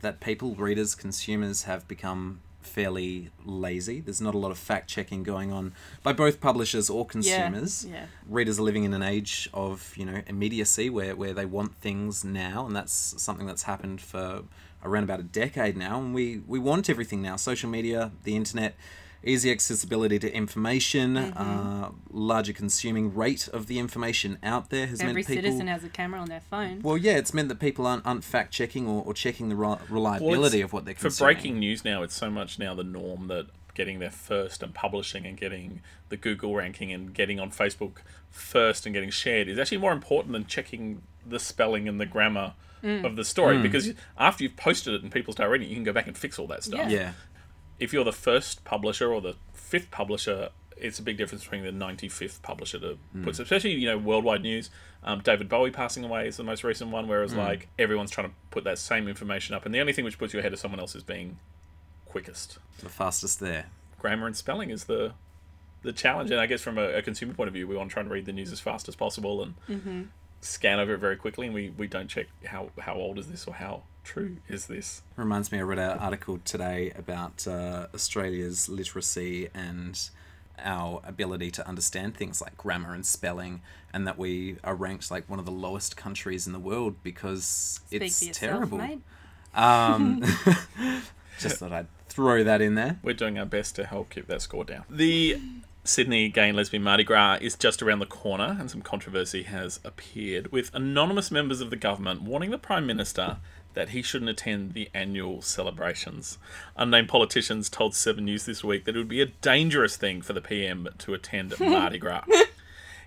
that 0.00 0.20
people, 0.20 0.54
readers, 0.54 0.94
consumers 0.94 1.64
have 1.64 1.86
become 1.88 2.40
fairly 2.60 3.30
lazy. 3.44 4.00
There's 4.00 4.20
not 4.20 4.34
a 4.34 4.38
lot 4.38 4.50
of 4.50 4.58
fact 4.58 4.88
checking 4.88 5.22
going 5.22 5.52
on 5.52 5.72
by 6.02 6.12
both 6.12 6.40
publishers 6.40 6.90
or 6.90 7.06
consumers. 7.06 7.84
yeah. 7.84 8.06
Readers 8.28 8.58
are 8.58 8.62
living 8.62 8.84
in 8.84 8.94
an 8.94 9.02
age 9.02 9.48
of 9.54 9.94
you 9.96 10.04
know 10.04 10.22
immediacy 10.26 10.90
where, 10.90 11.16
where 11.16 11.32
they 11.32 11.46
want 11.46 11.76
things 11.76 12.24
now, 12.24 12.66
and 12.66 12.74
that's 12.74 13.14
something 13.20 13.46
that's 13.46 13.64
happened 13.64 14.00
for 14.00 14.42
around 14.84 15.04
about 15.04 15.20
a 15.20 15.24
decade 15.24 15.76
now. 15.76 15.98
And 15.98 16.14
we, 16.14 16.40
we 16.46 16.58
want 16.58 16.88
everything 16.88 17.20
now. 17.20 17.36
Social 17.36 17.68
media, 17.68 18.12
the 18.24 18.36
internet, 18.36 18.76
easy 19.28 19.50
accessibility 19.50 20.18
to 20.18 20.32
information, 20.34 21.14
Mm-hmm. 21.14 21.38
uh, 21.84 21.88
larger 22.10 22.52
consuming 22.52 23.14
rate 23.14 23.48
of 23.48 23.66
the 23.66 23.78
information 23.78 24.38
out 24.42 24.70
there 24.70 24.86
has 24.86 25.00
Every 25.00 25.14
meant 25.14 25.26
people. 25.26 25.38
Every 25.38 25.50
citizen 25.50 25.66
has 25.68 25.84
a 25.84 25.88
camera 25.88 26.20
on 26.20 26.28
their 26.28 26.40
phone. 26.40 26.80
Well, 26.82 26.96
yeah, 26.96 27.16
it's 27.16 27.32
meant 27.34 27.48
that 27.48 27.60
people 27.60 27.86
aren't, 27.86 28.04
aren't 28.06 28.24
fact 28.24 28.52
checking 28.52 28.86
or, 28.88 29.02
or 29.04 29.14
checking 29.14 29.48
the 29.48 29.56
re- 29.56 29.76
reliability 29.88 30.58
it's- 30.58 30.64
of 30.64 30.72
what 30.72 30.84
they're 30.84 30.94
consuming. 30.94 31.12
For 31.12 31.24
breaking 31.24 31.58
news 31.58 31.84
now, 31.84 32.02
it's 32.02 32.14
so 32.14 32.30
much 32.30 32.58
now 32.58 32.74
the 32.74 32.84
norm 32.84 33.28
that 33.28 33.46
getting 33.74 33.98
there 34.00 34.10
first 34.10 34.62
and 34.62 34.74
publishing 34.74 35.24
and 35.24 35.36
getting 35.36 35.80
the 36.08 36.16
Google 36.16 36.54
ranking 36.56 36.92
and 36.92 37.14
getting 37.14 37.38
on 37.38 37.50
Facebook 37.50 37.98
first 38.30 38.86
and 38.86 38.92
getting 38.94 39.10
shared 39.10 39.46
is 39.48 39.58
actually 39.58 39.78
more 39.78 39.92
important 39.92 40.32
than 40.32 40.46
checking 40.46 41.02
the 41.24 41.38
spelling 41.38 41.86
and 41.88 42.00
the 42.00 42.06
grammar 42.06 42.54
of 42.80 43.16
the 43.16 43.24
story 43.24 43.58
because 43.58 43.92
after 44.16 44.44
you've 44.44 44.56
posted 44.56 44.94
it 44.94 45.02
and 45.02 45.10
people 45.10 45.32
start 45.32 45.50
reading 45.50 45.66
it, 45.66 45.70
you 45.70 45.76
can 45.76 45.82
go 45.84 45.92
back 45.92 46.06
and 46.06 46.16
fix 46.16 46.38
all 46.38 46.46
that 46.46 46.62
stuff. 46.62 46.88
Yeah. 46.88 46.88
Yeah. 46.88 47.12
If 47.78 47.92
you're 47.92 48.04
the 48.04 48.12
first 48.12 48.64
publisher 48.64 49.12
or 49.12 49.20
the 49.20 49.36
fifth 49.52 49.90
publisher, 49.90 50.50
it's 50.76 50.98
a 50.98 51.02
big 51.02 51.16
difference 51.16 51.44
between 51.44 51.64
the 51.64 51.70
95th 51.70 52.42
publisher 52.42 52.78
to 52.78 52.98
hmm. 53.12 53.24
put, 53.24 53.38
especially, 53.38 53.72
you 53.72 53.86
know, 53.86 53.98
worldwide 53.98 54.42
news. 54.42 54.70
Um, 55.04 55.20
David 55.20 55.48
Bowie 55.48 55.70
passing 55.70 56.04
away 56.04 56.26
is 56.28 56.36
the 56.36 56.44
most 56.44 56.64
recent 56.64 56.90
one, 56.90 57.08
whereas, 57.08 57.32
hmm. 57.32 57.38
like, 57.38 57.68
everyone's 57.78 58.10
trying 58.10 58.28
to 58.28 58.34
put 58.50 58.64
that 58.64 58.78
same 58.78 59.08
information 59.08 59.54
up. 59.54 59.64
And 59.64 59.74
the 59.74 59.80
only 59.80 59.92
thing 59.92 60.04
which 60.04 60.18
puts 60.18 60.32
you 60.32 60.40
ahead 60.40 60.52
of 60.52 60.58
someone 60.58 60.80
else 60.80 60.94
is 60.94 61.02
being 61.02 61.38
quickest. 62.06 62.58
The 62.80 62.88
fastest 62.88 63.40
there. 63.40 63.66
Grammar 63.98 64.26
and 64.26 64.36
spelling 64.36 64.70
is 64.70 64.84
the 64.84 65.12
the 65.82 65.92
challenge. 65.92 66.30
And 66.30 66.40
I 66.40 66.46
guess 66.46 66.60
from 66.60 66.78
a, 66.78 66.88
a 66.94 67.02
consumer 67.02 67.34
point 67.34 67.48
of 67.48 67.54
view, 67.54 67.66
we 67.66 67.76
want 67.76 67.90
to 67.90 67.94
try 67.94 68.02
and 68.02 68.10
read 68.10 68.26
the 68.26 68.32
news 68.32 68.52
as 68.52 68.60
fast 68.60 68.88
as 68.88 68.96
possible 68.96 69.42
and 69.42 69.54
mm-hmm. 69.68 70.02
scan 70.40 70.80
over 70.80 70.94
it 70.94 70.98
very 70.98 71.16
quickly. 71.16 71.46
And 71.46 71.54
we, 71.54 71.70
we 71.70 71.86
don't 71.86 72.08
check 72.08 72.26
how, 72.46 72.70
how 72.80 72.94
old 72.94 73.18
is 73.18 73.28
this 73.28 73.46
or 73.46 73.54
how 73.54 73.82
true 74.08 74.38
is 74.48 74.66
this. 74.66 75.02
Reminds 75.16 75.52
me, 75.52 75.58
I 75.58 75.62
read 75.62 75.78
an 75.78 75.98
article 75.98 76.40
today 76.42 76.92
about 76.96 77.46
uh, 77.46 77.88
Australia's 77.92 78.66
literacy 78.66 79.50
and 79.52 80.08
our 80.64 81.02
ability 81.04 81.50
to 81.52 81.68
understand 81.68 82.16
things 82.16 82.40
like 82.40 82.56
grammar 82.56 82.94
and 82.94 83.04
spelling, 83.04 83.60
and 83.92 84.06
that 84.06 84.16
we 84.16 84.56
are 84.64 84.74
ranked 84.74 85.10
like 85.10 85.28
one 85.28 85.38
of 85.38 85.44
the 85.44 85.52
lowest 85.52 85.96
countries 85.96 86.46
in 86.46 86.54
the 86.54 86.58
world 86.58 86.96
because 87.02 87.80
Speak 87.86 88.02
it's 88.02 88.22
yourself, 88.22 88.70
terrible. 88.70 88.98
Um, 89.54 90.24
just 91.38 91.58
thought 91.58 91.72
I'd 91.72 91.86
throw 92.08 92.42
that 92.42 92.62
in 92.62 92.76
there. 92.76 92.98
We're 93.02 93.12
doing 93.12 93.38
our 93.38 93.46
best 93.46 93.76
to 93.76 93.84
help 93.84 94.08
keep 94.08 94.26
that 94.28 94.40
score 94.40 94.64
down. 94.64 94.84
The 94.88 95.38
Sydney 95.84 96.28
Gay 96.28 96.48
and 96.48 96.56
Lesbian 96.56 96.82
Mardi 96.82 97.04
Gras 97.04 97.38
is 97.40 97.56
just 97.56 97.82
around 97.82 97.98
the 97.98 98.06
corner, 98.06 98.56
and 98.58 98.70
some 98.70 98.82
controversy 98.82 99.44
has 99.44 99.80
appeared 99.84 100.50
with 100.50 100.74
anonymous 100.74 101.30
members 101.30 101.60
of 101.60 101.70
the 101.70 101.76
government 101.76 102.22
warning 102.22 102.50
the 102.50 102.58
Prime 102.58 102.86
Minister 102.86 103.38
that 103.78 103.90
he 103.90 104.02
shouldn't 104.02 104.28
attend 104.28 104.72
the 104.72 104.90
annual 104.92 105.40
celebrations. 105.40 106.36
Unnamed 106.76 107.08
politicians 107.08 107.70
told 107.70 107.94
Seven 107.94 108.24
News 108.24 108.44
this 108.44 108.64
week 108.64 108.84
that 108.84 108.96
it 108.96 108.98
would 108.98 109.06
be 109.06 109.20
a 109.20 109.26
dangerous 109.26 109.96
thing 109.96 110.20
for 110.20 110.32
the 110.32 110.40
PM 110.40 110.88
to 110.98 111.14
attend 111.14 111.54
Mardi 111.60 111.98
Gras. 111.98 112.24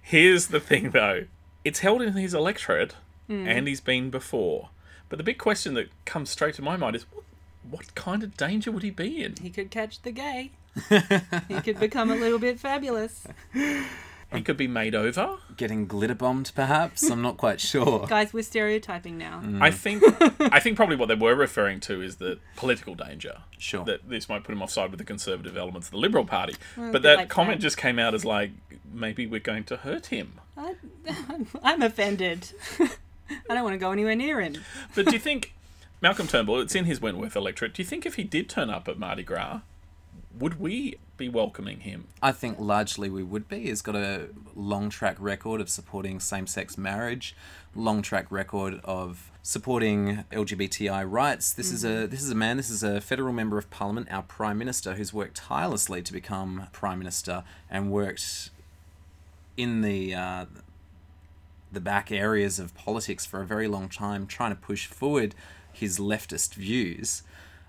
Here's 0.01 0.48
the 0.48 0.62
thing, 0.62 0.92
though 0.92 1.25
it's 1.66 1.80
held 1.80 2.01
in 2.01 2.13
his 2.13 2.34
electorate, 2.34 2.96
hmm. 3.28 3.46
and 3.46 3.68
he's 3.68 3.82
been 3.82 4.10
before. 4.10 4.70
But 5.10 5.18
the 5.18 5.25
big 5.25 5.38
question 5.38 5.74
that 5.74 5.90
comes 6.06 6.30
straight 6.30 6.56
to 6.56 6.62
my 6.62 6.78
mind 6.78 6.96
is 6.96 7.06
what, 7.12 7.25
what 7.70 7.94
kind 7.94 8.24
of 8.24 8.38
danger 8.38 8.72
would 8.72 8.84
he 8.84 8.92
be 8.92 9.22
in? 9.22 9.36
He 9.42 9.50
could 9.50 9.72
catch 9.72 10.01
the 10.04 10.12
gay. 10.12 10.51
he 11.50 11.60
could 11.60 11.82
become 11.82 12.10
a 12.12 12.16
little 12.16 12.40
bit 12.40 12.62
fabulous. 12.62 13.28
He 14.34 14.42
could 14.42 14.58
be 14.58 14.68
made 14.68 14.96
over. 14.96 15.38
Getting 15.58 15.88
glitter 15.88 16.16
bombed, 16.16 16.52
perhaps? 16.56 17.10
I'm 17.10 17.22
not 17.22 17.38
quite 17.38 17.60
sure. 17.60 18.06
Guys, 18.10 18.34
we're 18.34 18.44
stereotyping 18.44 19.18
now. 19.18 19.42
Mm. 19.44 19.62
I 19.62 19.72
think 19.72 20.04
I 20.40 20.60
think 20.60 20.78
probably 20.78 20.96
what 20.96 21.08
they 21.08 21.16
were 21.16 21.36
referring 21.36 21.80
to 21.82 22.02
is 22.02 22.16
the 22.16 22.40
political 22.56 22.96
danger. 22.96 23.40
Sure. 23.58 23.84
That 23.84 24.08
this 24.08 24.30
might 24.30 24.44
put 24.44 24.54
him 24.54 24.62
offside 24.62 24.90
with 24.92 25.00
the 25.00 25.06
conservative 25.06 25.58
elements 25.58 25.88
of 25.88 25.92
the 25.92 25.98
Liberal 25.98 26.26
Party. 26.26 26.56
a 26.78 26.92
but 26.92 27.02
that 27.02 27.18
like 27.18 27.30
comment 27.30 27.60
that. 27.60 27.64
just 27.64 27.78
came 27.78 28.00
out 28.00 28.14
as 28.14 28.24
like 28.24 28.52
maybe 28.92 29.28
we're 29.28 29.40
going 29.40 29.66
to 29.66 29.78
hurt 29.78 30.08
him. 30.08 30.40
I, 30.58 30.76
I'm 31.64 31.82
offended. 31.82 32.52
I 32.80 33.54
don't 33.54 33.64
want 33.64 33.74
to 33.74 33.80
go 33.80 33.92
anywhere 33.92 34.16
near 34.16 34.42
him. 34.42 34.58
But 34.96 35.06
do 35.06 35.14
you 35.14 35.20
think 35.20 35.54
Malcolm 36.02 36.28
Turnbull, 36.28 36.60
it's 36.60 36.76
in 36.76 36.86
his 36.86 37.00
Wentworth 37.00 37.36
electorate, 37.36 37.74
do 37.74 37.82
you 37.82 37.88
think 37.88 38.06
if 38.06 38.16
he 38.16 38.24
did 38.24 38.50
turn 38.50 38.70
up 38.70 38.88
at 38.88 38.98
Mardi 38.98 39.24
Gras, 39.24 39.62
would 40.38 40.60
we 40.60 40.98
be 41.18 41.30
welcoming 41.30 41.82
him? 41.82 42.08
I 42.22 42.32
think 42.32 42.60
largely 42.60 43.10
we 43.10 43.24
would 43.24 43.48
be. 43.48 43.64
He's 43.64 43.82
got 43.82 43.96
a 43.96 44.30
long 44.56 44.90
track 44.90 45.18
record 45.20 45.62
of 45.62 45.70
supporting 45.70 46.20
same 46.20 46.48
sex 46.48 46.78
marriage, 46.78 47.36
long 47.76 48.02
track 48.02 48.32
record 48.32 48.80
of 48.84 49.32
supporting 49.44 50.24
LGBTI 50.32 51.10
rights. 51.10 51.54
This 51.54 51.72
is 51.72 51.84
a 51.84 52.08
this 52.08 52.22
is 52.22 52.32
a 52.32 52.36
man, 52.36 52.58
this 52.58 52.70
is 52.70 52.84
a 52.84 53.02
federal 53.02 53.34
member 53.34 53.58
of 53.58 53.70
parliament, 53.70 54.08
our 54.12 54.24
prime 54.24 54.58
minister, 54.58 54.96
who's 54.96 55.14
worked 55.14 55.38
tirelessly 55.38 56.02
to 56.02 56.14
become 56.14 56.68
prime 56.72 57.00
minister 57.00 57.44
and 57.70 57.92
worked 57.92 58.50
in 59.58 59.82
the 59.82 60.16
uh, 60.16 60.46
the 61.72 61.82
back 61.82 62.12
areas 62.12 62.60
of 62.60 62.76
politics 62.76 63.26
for 63.26 63.42
a 63.42 63.46
very 63.46 63.68
long 63.68 63.90
time, 63.90 64.28
trying 64.28 64.52
to 64.52 64.60
push 64.60 64.88
forward 64.88 65.36
his 65.72 66.00
leftist 66.00 66.56
views. 66.56 67.24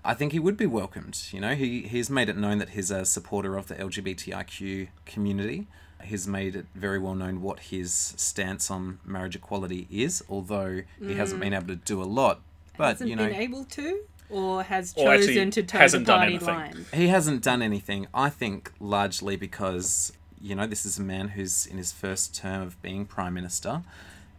I 0.05 0.13
think 0.13 0.31
he 0.33 0.39
would 0.39 0.57
be 0.57 0.65
welcomed. 0.65 1.19
You 1.31 1.39
know, 1.39 1.55
he 1.55 1.83
he's 1.83 2.09
made 2.09 2.29
it 2.29 2.37
known 2.37 2.57
that 2.57 2.69
he's 2.71 2.91
a 2.91 3.05
supporter 3.05 3.55
of 3.57 3.67
the 3.67 3.75
LGBTIQ 3.75 4.89
community. 5.05 5.67
He's 6.03 6.27
made 6.27 6.55
it 6.57 6.65
very 6.75 6.99
well 6.99 7.15
known 7.15 7.41
what 7.41 7.59
his 7.61 7.93
stance 8.17 8.69
on 8.69 8.99
marriage 9.05 9.35
equality 9.37 9.87
is, 9.89 10.21
although 10.27 10.81
he 10.99 11.13
hasn't 11.15 11.39
been 11.39 11.53
able 11.53 11.67
to 11.67 11.75
do 11.77 12.01
a 12.01 12.05
lot. 12.05 12.41
But 12.77 12.87
Hasn't 12.93 13.09
you 13.09 13.15
know, 13.15 13.27
been 13.27 13.35
able 13.35 13.63
to, 13.65 14.01
or 14.29 14.63
has 14.63 14.93
Or 14.97 15.15
chosen 15.15 15.51
to 15.51 15.63
toe 15.63 15.77
hasn't 15.77 16.05
the 16.05 16.11
done 16.11 16.19
party 16.19 16.33
anything. 16.35 16.47
line. 16.55 16.85
he 16.93 17.07
hasn't 17.07 17.41
done 17.43 17.61
anything. 17.61 18.07
I 18.13 18.29
think 18.29 18.73
largely 18.81 19.37
because 19.37 20.11
you 20.41 20.55
know 20.55 20.67
this 20.67 20.85
is 20.85 20.99
a 20.99 21.03
man 21.03 21.29
who's 21.29 21.65
in 21.65 21.77
his 21.77 21.93
first 21.93 22.35
term 22.35 22.63
of 22.63 22.81
being 22.81 23.05
prime 23.05 23.33
minister, 23.35 23.83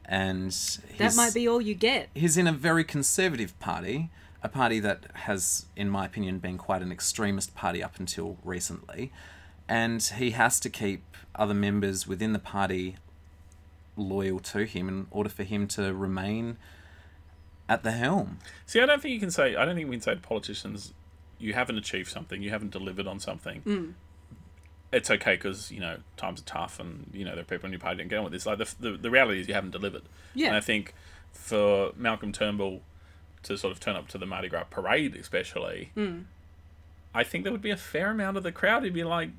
and 0.04 0.50
That 0.98 1.16
might 1.16 1.32
be 1.32 1.48
all 1.48 1.62
you 1.62 1.74
get. 1.74 2.10
he's 2.14 2.36
in 2.36 2.46
a 2.46 2.52
very 2.52 2.84
conservative 2.84 3.58
party, 3.60 4.10
a 4.44 4.48
party 4.48 4.78
that 4.78 5.06
has, 5.14 5.64
in 5.74 5.88
my 5.88 6.04
opinion, 6.04 6.38
been 6.38 6.58
quite 6.58 6.82
an 6.82 6.92
extremist 6.92 7.54
party 7.54 7.82
up 7.82 7.98
until 7.98 8.36
recently, 8.44 9.10
and 9.66 10.02
he 10.02 10.32
has 10.32 10.60
to 10.60 10.68
keep 10.68 11.02
other 11.34 11.54
members 11.54 12.06
within 12.06 12.34
the 12.34 12.38
party 12.38 12.96
loyal 13.96 14.38
to 14.38 14.66
him 14.66 14.86
in 14.88 15.06
order 15.10 15.30
for 15.30 15.44
him 15.44 15.66
to 15.66 15.94
remain 15.94 16.58
at 17.70 17.82
the 17.82 17.92
helm. 17.92 18.38
See, 18.66 18.80
I 18.80 18.86
don't 18.86 19.00
think 19.00 19.14
you 19.14 19.20
can 19.20 19.30
say. 19.30 19.56
I 19.56 19.64
don't 19.64 19.76
think 19.76 19.88
we 19.88 19.96
can 19.96 20.02
say 20.02 20.14
to 20.14 20.20
politicians, 20.20 20.92
"You 21.38 21.54
haven't 21.54 21.78
achieved 21.78 22.10
something. 22.10 22.42
You 22.42 22.50
haven't 22.50 22.70
delivered 22.70 23.06
on 23.06 23.20
something." 23.20 23.62
Mm. 23.62 23.92
It's 24.92 25.10
okay 25.10 25.36
because 25.36 25.72
you 25.72 25.80
know 25.80 26.00
times 26.18 26.40
are 26.40 26.44
tough, 26.44 26.78
and 26.78 27.10
you 27.14 27.24
know 27.24 27.30
there 27.30 27.40
are 27.40 27.44
people 27.44 27.64
in 27.64 27.72
your 27.72 27.80
party 27.80 27.96
that 28.02 28.08
get 28.08 28.18
on 28.18 28.24
with 28.24 28.34
this. 28.34 28.44
Like 28.44 28.58
the, 28.58 28.74
the 28.78 28.98
the 28.98 29.10
reality 29.10 29.40
is 29.40 29.48
you 29.48 29.54
haven't 29.54 29.70
delivered. 29.70 30.02
Yeah. 30.34 30.48
And 30.48 30.56
I 30.56 30.60
think 30.60 30.92
for 31.32 31.92
Malcolm 31.96 32.30
Turnbull 32.30 32.82
to 33.44 33.56
sort 33.56 33.72
of 33.72 33.80
turn 33.80 33.96
up 33.96 34.08
to 34.08 34.18
the 34.18 34.26
Mardi 34.26 34.48
Gras 34.48 34.64
parade, 34.70 35.14
especially, 35.16 35.90
Mm. 35.96 36.24
I 37.14 37.22
think 37.24 37.44
there 37.44 37.52
would 37.52 37.62
be 37.62 37.70
a 37.70 37.76
fair 37.76 38.10
amount 38.10 38.36
of 38.36 38.42
the 38.42 38.50
crowd 38.52 38.82
who'd 38.82 38.92
be 38.92 39.04
like, 39.04 39.30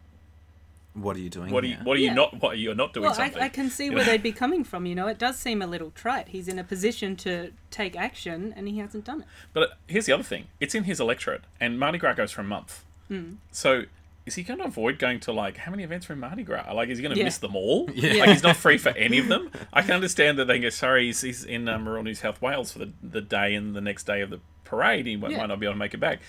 What 0.93 1.17
are 1.17 1.19
you 1.19 1.29
doing 1.29 1.51
"What 1.51 1.65
are 1.65 1.67
you? 1.67 1.75
here? 1.75 1.83
What 1.83 1.97
are 1.97 1.99
you 1.99 2.05
Yeah. 2.05 2.13
not? 2.13 2.41
What 2.41 2.53
are 2.53 2.55
you 2.57 2.73
not 2.73 2.93
doing 2.93 3.03
Well, 3.03 3.11
I, 3.11 3.25
something?" 3.25 3.41
I 3.43 3.49
can 3.49 3.69
see 3.69 3.85
You 3.85 3.91
where 3.91 4.05
know? 4.05 4.11
they'd 4.11 4.23
be 4.23 4.31
coming 4.31 4.63
from. 4.63 4.85
You 4.85 4.95
know, 4.95 5.07
it 5.07 5.17
does 5.17 5.37
seem 5.37 5.61
a 5.61 5.67
little 5.67 5.91
trite. 5.91 6.29
He's 6.29 6.47
in 6.47 6.57
a 6.57 6.63
position 6.63 7.17
to 7.17 7.51
take 7.69 7.97
action, 7.97 8.53
and 8.55 8.69
he 8.69 8.77
hasn't 8.79 9.03
done 9.03 9.21
it. 9.23 9.27
But 9.51 9.77
here's 9.87 10.05
the 10.05 10.13
other 10.13 10.23
thing: 10.23 10.47
it's 10.61 10.73
in 10.73 10.85
his 10.85 11.01
electorate, 11.01 11.41
and 11.59 11.77
Mardi 11.77 11.97
Gras 11.97 12.13
goes 12.13 12.31
for 12.31 12.39
a 12.41 12.45
month. 12.45 12.85
Hmm. 13.09 13.33
So 13.51 13.83
is 14.25 14.35
he 14.35 14.43
going 14.43 14.59
to 14.59 14.65
avoid 14.65 14.97
going 14.99 15.19
to 15.21 15.31
like 15.31 15.57
how 15.57 15.71
many 15.71 15.83
events 15.83 16.09
are 16.09 16.13
in 16.13 16.19
Mardi 16.19 16.43
Gras? 16.43 16.71
Like, 16.73 16.89
is 16.89 16.97
he 16.97 17.01
going 17.03 17.13
to 17.13 17.19
Yeah. 17.19 17.25
miss 17.25 17.37
them 17.37 17.55
all? 17.55 17.89
Yeah. 17.93 18.13
Like, 18.15 18.29
he's 18.29 18.43
not 18.43 18.55
free 18.55 18.77
for 18.77 18.89
any 18.89 19.19
of 19.19 19.27
them. 19.27 19.51
I 19.71 19.81
can 19.81 19.91
understand 19.91 20.39
that 20.39 20.45
they 20.45 20.59
go, 20.59 20.69
sorry, 20.69 21.05
he's, 21.05 21.21
he's 21.21 21.43
in 21.43 21.67
um, 21.69 21.87
rural 21.87 22.03
New 22.03 22.15
South 22.15 22.41
Wales 22.41 22.71
for 22.71 22.79
the, 22.79 22.91
the 23.03 23.21
day 23.21 23.53
and 23.55 23.75
the 23.75 23.81
next 23.81 24.05
day 24.05 24.21
of 24.21 24.29
the 24.29 24.39
parade. 24.63 25.05
He 25.05 25.15
might 25.15 25.31
Yeah. 25.31 25.37
might 25.37 25.47
not 25.47 25.59
be 25.59 25.65
able 25.67 25.75
to 25.75 25.79
make 25.79 25.93
it 25.93 25.99
back. 25.99 26.19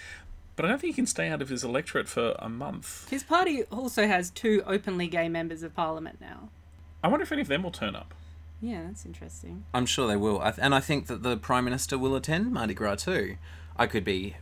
But 0.57 0.65
I 0.65 0.69
don't 0.69 0.81
think 0.81 0.95
he 0.95 0.97
can 0.97 1.07
stay 1.07 1.29
out 1.29 1.43
of 1.43 1.49
his 1.51 1.65
electorate 1.65 2.09
for 2.09 2.35
a 2.39 2.49
month. 2.49 3.09
His 3.11 3.23
party 3.23 3.65
also 3.65 4.07
has 4.07 4.31
two 4.31 4.63
openly 4.67 5.07
gay 5.07 5.29
members 5.29 5.63
of 5.63 5.75
parliament 5.75 6.19
now. 6.21 6.49
I 7.05 7.09
wonder 7.09 7.25
if 7.25 7.33
any 7.33 7.43
of 7.43 7.49
them 7.49 7.63
will 7.63 7.71
turn 7.71 7.95
up. 7.95 8.15
Yeah, 8.61 8.85
that's 8.87 9.05
interesting. 9.05 9.65
I'm 9.75 9.85
sure 9.85 10.09
they 10.09 10.17
will, 10.17 10.41
and 10.41 10.75
I 10.75 10.81
think 10.81 11.09
that 11.09 11.23
the 11.23 11.37
prime 11.37 11.67
minister 11.67 11.99
will 11.99 12.17
attend 12.17 12.53
Mardi 12.53 12.73
Gras 12.73 12.97
too. 12.97 13.37
I 13.77 13.87
could 13.87 14.03
be 14.03 14.37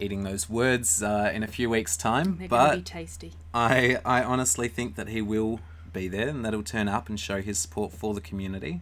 eating 0.00 0.22
those 0.22 0.48
words 0.48 1.02
uh, 1.02 1.30
in 1.34 1.42
a 1.42 1.46
few 1.46 1.68
weeks' 1.68 1.96
time, 1.96 2.36
They're 2.38 2.48
but 2.48 2.76
be 2.76 2.82
tasty. 2.82 3.32
I, 3.52 3.98
I 4.04 4.22
honestly 4.22 4.68
think 4.68 4.94
that 4.96 5.08
he 5.08 5.20
will 5.20 5.60
be 5.92 6.08
there 6.08 6.28
and 6.28 6.44
that 6.44 6.52
he'll 6.52 6.62
turn 6.62 6.88
up 6.88 7.08
and 7.08 7.18
show 7.18 7.40
his 7.42 7.58
support 7.58 7.92
for 7.92 8.14
the 8.14 8.20
community. 8.20 8.80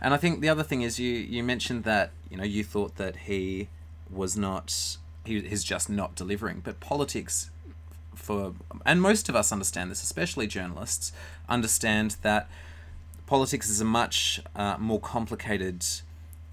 And 0.00 0.12
I 0.12 0.18
think 0.18 0.40
the 0.40 0.48
other 0.48 0.62
thing 0.62 0.82
is 0.82 0.98
you, 1.00 1.12
you 1.12 1.42
mentioned 1.42 1.84
that, 1.84 2.10
you 2.30 2.36
know, 2.36 2.44
you 2.44 2.62
thought 2.64 2.96
that 2.96 3.16
he 3.16 3.68
was 4.10 4.36
not, 4.36 4.98
he, 5.24 5.40
he's 5.40 5.64
just 5.64 5.88
not 5.88 6.14
delivering. 6.14 6.60
But 6.62 6.80
politics, 6.80 7.50
for, 8.14 8.54
and 8.84 9.00
most 9.00 9.28
of 9.28 9.36
us 9.36 9.52
understand 9.52 9.90
this, 9.90 10.02
especially 10.02 10.46
journalists, 10.46 11.12
understand 11.48 12.16
that 12.22 12.48
politics 13.26 13.70
is 13.70 13.80
a 13.80 13.84
much 13.84 14.40
uh, 14.54 14.76
more 14.78 15.00
complicated 15.00 15.84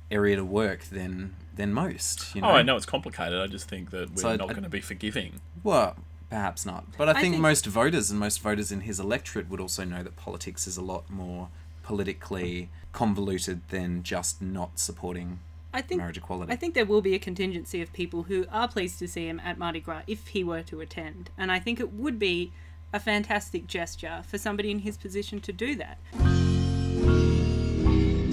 area 0.09 0.37
to 0.37 0.45
work 0.45 0.83
than 0.85 1.35
than 1.55 1.73
most. 1.73 2.33
You 2.35 2.41
know? 2.41 2.49
Oh, 2.49 2.51
I 2.51 2.61
know 2.63 2.75
it's 2.75 2.85
complicated. 2.85 3.39
I 3.39 3.47
just 3.47 3.67
think 3.69 3.91
that 3.91 4.09
we're 4.11 4.21
So 4.21 4.35
not 4.35 4.49
going 4.49 4.63
to 4.63 4.69
be 4.69 4.81
forgiving. 4.81 5.39
Well, 5.63 5.95
perhaps 6.29 6.65
not. 6.65 6.85
But 6.97 7.09
I 7.09 7.11
I 7.11 7.21
think, 7.21 7.33
think- 7.35 7.41
most 7.41 7.65
voters 7.65 8.09
and 8.11 8.19
most 8.19 8.41
voters 8.41 8.71
in 8.71 8.81
his 8.81 8.99
electorate 8.99 9.49
would 9.49 9.59
also 9.59 9.83
know 9.83 10.03
that 10.03 10.15
politics 10.15 10.67
is 10.67 10.77
a 10.77 10.81
lot 10.81 11.09
more 11.09 11.49
politically 11.83 12.69
convoluted 12.91 13.67
than 13.69 14.03
just 14.03 14.41
not 14.41 14.79
supporting 14.79 15.39
I 15.73 15.81
think 15.81 15.99
marriage 15.99 16.17
equality. 16.17 16.51
I 16.53 16.55
think 16.55 16.75
there 16.75 16.85
will 16.85 17.01
be 17.01 17.15
a 17.15 17.19
contingency 17.19 17.81
of 17.81 17.91
people 17.93 18.23
who 18.23 18.45
are 18.51 18.67
pleased 18.67 18.99
to 18.99 19.07
see 19.07 19.27
him 19.27 19.39
at 19.43 19.57
Mardi 19.57 19.79
Gras 19.79 20.03
if 20.07 20.27
he 20.27 20.43
were 20.43 20.61
to 20.63 20.81
attend. 20.81 21.29
And 21.37 21.51
I 21.51 21.59
think 21.59 21.79
it 21.79 21.91
would 21.93 22.19
be 22.19 22.51
a 22.93 22.99
fantastic 22.99 23.65
gesture 23.67 24.21
for 24.27 24.37
somebody 24.37 24.69
in 24.69 24.79
his 24.79 24.97
position 24.97 25.41
to 25.41 25.51
do 25.51 25.75
that. 25.75 25.97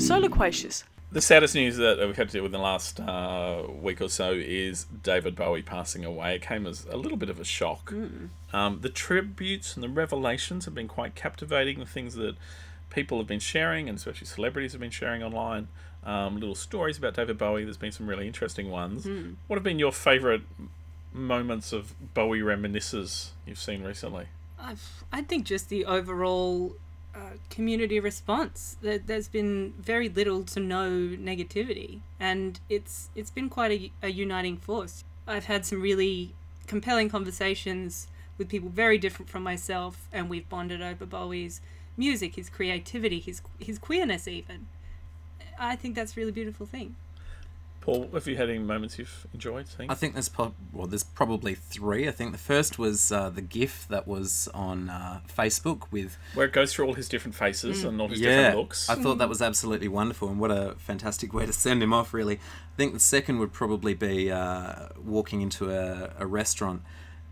So 0.00 0.19
loquacious. 0.19 0.85
The 1.12 1.21
saddest 1.21 1.57
news 1.57 1.76
that 1.76 1.99
we've 1.99 2.17
had 2.17 2.29
to 2.29 2.33
deal 2.35 2.43
with 2.45 2.55
in 2.55 2.61
the 2.61 2.64
last 2.64 3.00
uh, 3.00 3.64
week 3.69 4.00
or 4.00 4.09
so 4.09 4.33
is 4.33 4.85
David 5.02 5.35
Bowie 5.35 5.62
passing 5.62 6.05
away. 6.05 6.37
It 6.37 6.43
came 6.43 6.67
as 6.69 6.87
a 6.88 6.97
little 6.97 7.17
bit 7.19 7.29
of 7.29 7.40
a 7.40 7.45
shock. 7.45 7.93
Um, 8.52 8.79
the 8.81 8.88
tributes 8.88 9.75
and 9.75 9.83
the 9.83 9.88
revelations 9.88 10.67
have 10.67 10.75
been 10.75 10.87
quite 10.87 11.17
captivating. 11.17 11.81
The 11.81 11.87
things 11.87 12.14
that 12.14 12.37
people 12.90 13.19
have 13.19 13.26
been 13.26 13.40
sharing, 13.40 13.88
and 13.88 13.99
especially 13.99 14.29
celebrities 14.29 14.71
have 14.73 14.81
been 14.81 14.90
sharing 14.90 15.23
online. 15.23 15.67
Um, 16.05 16.38
little 16.38 16.55
stories 16.55 16.97
about 16.97 17.14
David 17.14 17.38
Bowie. 17.38 17.64
There's 17.64 17.76
been 17.76 17.93
some 17.93 18.09
really 18.09 18.26
interesting 18.29 18.71
ones. 18.71 19.05
What 19.49 19.57
have 19.57 19.64
been 19.64 19.81
your 19.81 19.93
favourite 19.93 20.43
moments 21.12 21.73
of 21.73 21.93
Bowie 22.14 22.40
reminiscences 22.40 23.33
you've 23.47 23.59
seen 23.59 23.83
recently? 23.83 24.26
I've, 24.59 25.05
I 25.12 25.23
think 25.23 25.45
just 25.45 25.71
the 25.71 25.85
overall 25.85 26.76
uh, 27.14 27.37
community 27.49 27.99
response. 28.00 28.76
There, 28.81 28.99
there's 28.99 29.29
been 29.29 29.75
very 29.79 30.09
little 30.09 30.45
to 30.45 30.61
no 30.61 30.88
negativity, 30.88 32.00
and 32.19 32.61
it's 32.69 33.11
it's 33.14 33.31
been 33.31 33.49
quite 33.49 33.73
a, 33.73 34.07
a 34.07 34.11
uniting 34.11 34.57
force. 34.57 35.05
I've 35.26 35.47
had 35.47 35.64
some 35.67 35.81
really 35.81 36.35
compelling 36.67 37.09
conversations 37.09 38.07
with 38.38 38.49
people 38.49 38.69
very 38.69 38.99
different 38.99 39.29
from 39.29 39.43
myself, 39.43 40.09
and 40.12 40.31
we've 40.31 40.49
bonded 40.49 40.81
over 40.81 41.05
Bowie's 41.05 41.61
music, 41.97 42.37
his 42.37 42.49
creativity, 42.49 43.21
his 43.21 43.43
his 43.59 43.79
queerness, 43.79 44.29
even. 44.29 44.67
I 45.59 45.76
think 45.76 45.95
that's 45.95 46.17
a 46.17 46.21
really 46.21 46.33
beautiful 46.33 46.67
thing. 46.67 46.97
Paul, 47.81 48.11
have 48.13 48.27
you 48.27 48.37
had 48.37 48.51
any 48.51 48.59
moments 48.59 48.99
you've 48.99 49.27
enjoyed 49.33 49.67
seeing? 49.67 49.91
I 49.91 49.95
think 49.95 50.13
there's 50.13 50.29
po- 50.29 50.55
well, 50.73 50.87
there's 50.87 51.03
probably 51.03 51.55
three. 51.55 52.07
I 52.07 52.11
think 52.11 52.33
the 52.33 52.39
first 52.39 52.79
was 52.79 53.11
uh, 53.11 53.31
the 53.31 53.41
GIF 53.41 53.89
that 53.89 54.07
was 54.07 54.49
on 54.53 54.91
uh, 54.91 55.21
Facebook 55.27 55.85
with 55.91 56.19
Where 56.35 56.47
it 56.47 56.53
goes 56.53 56.75
through 56.75 56.87
all 56.87 56.95
his 56.95 57.09
different 57.09 57.35
faces 57.35 57.83
and 57.85 57.99
all 58.01 58.09
his 58.09 58.21
yeah. 58.21 58.37
different 58.37 58.59
looks. 58.59 58.91
I 58.91 58.97
thought 58.97 59.17
that 59.19 59.31
was 59.31 59.41
absolutely 59.41 59.89
wonderful, 59.89 60.29
and 60.29 60.39
what 60.39 60.51
a 60.51 60.75
fantastic 60.77 61.33
way 61.33 61.47
to 61.47 61.53
send 61.55 61.83
him 61.83 61.95
off. 61.95 62.13
Really, 62.13 62.37
I 62.37 62.77
think 62.77 62.93
the 62.93 63.01
second 63.01 63.39
would 63.39 63.53
probably 63.53 63.95
be 63.95 64.31
uh, 64.31 64.89
walking 65.03 65.41
into 65.41 65.71
a, 65.71 66.13
a 66.19 66.27
restaurant. 66.27 66.83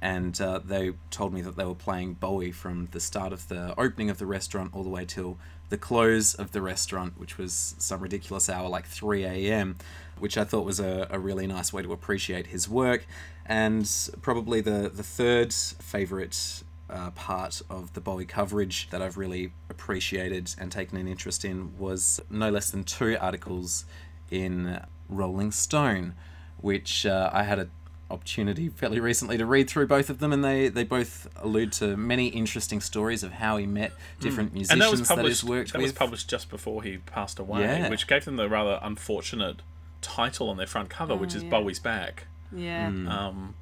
And 0.01 0.41
uh, 0.41 0.61
they 0.65 0.93
told 1.11 1.35
me 1.35 1.41
that 1.43 1.57
they 1.57 1.65
were 1.65 1.75
playing 1.75 2.15
Bowie 2.15 2.53
from 2.53 2.87
the 2.93 3.01
start 3.01 3.33
of 3.33 3.49
the 3.49 3.75
opening 3.77 4.11
of 4.11 4.19
the 4.19 4.27
restaurant 4.27 4.71
all 4.73 4.85
the 4.85 4.89
way 4.89 5.05
till 5.05 5.39
the 5.71 5.77
close 5.77 6.35
of 6.35 6.53
the 6.53 6.63
restaurant, 6.63 7.19
which 7.19 7.37
was 7.37 7.75
some 7.79 8.01
ridiculous 8.01 8.49
hour 8.49 8.69
like 8.69 8.87
3 8.87 9.25
a.m., 9.25 9.77
which 10.21 10.37
I 10.39 10.45
thought 10.45 10.65
was 10.65 10.81
a, 10.81 11.07
a 11.11 11.19
really 11.19 11.47
nice 11.47 11.73
way 11.73 11.83
to 11.83 11.93
appreciate 11.93 12.49
his 12.49 12.69
work. 12.69 13.07
And 13.47 13.91
probably 14.23 14.61
the, 14.61 14.91
the 14.95 15.03
third 15.03 15.53
favourite 15.55 16.63
uh, 16.91 17.11
part 17.11 17.63
of 17.71 17.93
the 17.95 18.01
Bowie 18.01 18.25
coverage 18.27 18.89
that 18.91 19.01
I've 19.03 19.17
really 19.17 19.53
appreciated 19.71 20.55
and 20.59 20.71
taken 20.73 20.97
an 20.99 21.09
interest 21.09 21.45
in 21.45 21.77
was 21.79 22.21
no 22.31 22.51
less 22.51 22.71
than 22.71 22.85
two 22.85 23.17
articles 23.21 23.85
in 24.31 24.81
Rolling 25.09 25.51
Stone, 25.53 26.15
which 26.61 27.07
uh, 27.07 27.31
I 27.33 27.43
had 27.45 27.59
a 27.59 27.69
opportunity 28.11 28.71
fairly 28.71 28.99
recently 29.01 29.37
to 29.37 29.45
read 29.45 29.69
through 29.69 29.87
both 29.87 30.09
of 30.09 30.19
them, 30.19 30.33
and 30.33 30.43
they, 30.43 30.69
they 30.69 30.83
both 30.83 31.29
allude 31.37 31.71
to 31.71 31.95
many 31.95 32.29
interesting 32.29 32.81
stories 32.81 33.23
of 33.23 33.33
how 33.33 33.59
he 33.59 33.67
met 33.67 33.93
different 34.19 34.53
Hmm. 34.53 34.57
and 34.57 34.67
that 34.67 34.77
musicians 34.77 35.01
was 35.01 35.09
that, 35.09 35.15
published. 35.17 35.41
he's 35.43 35.49
worked 35.51 35.73
that 35.75 35.83
was 35.83 35.93
published 35.93 36.31
just 36.31 36.49
before 36.49 36.83
he 36.83 36.97
passed 36.99 37.39
away, 37.39 37.61
Yeah. 37.61 37.91
which 37.91 38.07
gave 38.07 38.25
them 38.25 38.37
the 38.37 38.49
rather 38.49 38.79
unfortunate 38.83 39.57
title 40.01 40.49
on 40.51 40.57
their 40.57 40.67
front 40.67 40.89
cover, 40.91 41.15
which 41.17 41.35
is 41.35 41.43
yeah. 41.43 41.51
Bowie's 41.51 41.79
back. 41.79 42.27
Yeah. 42.53 42.89
Mm. 42.89 43.09
Um, 43.11 43.55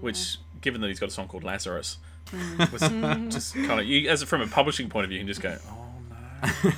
which, 0.00 0.38
given 0.60 0.80
that 0.80 0.88
he's 0.88 0.98
got 1.00 1.08
a 1.08 1.12
song 1.12 1.28
called 1.28 1.44
Lazarus, 1.44 1.98
Mm. 2.26 2.72
was 2.72 3.34
just 3.34 3.54
kind 3.54 3.78
of 3.80 3.84
you 3.84 4.08
as 4.08 4.22
from 4.22 4.40
a 4.40 4.46
publishing 4.46 4.88
point 4.88 5.04
of 5.04 5.10
view, 5.10 5.18
you 5.18 5.24
can 5.24 5.28
just 5.28 5.42
go, 5.42 5.58
oh 5.68 5.86
no, 6.08 6.72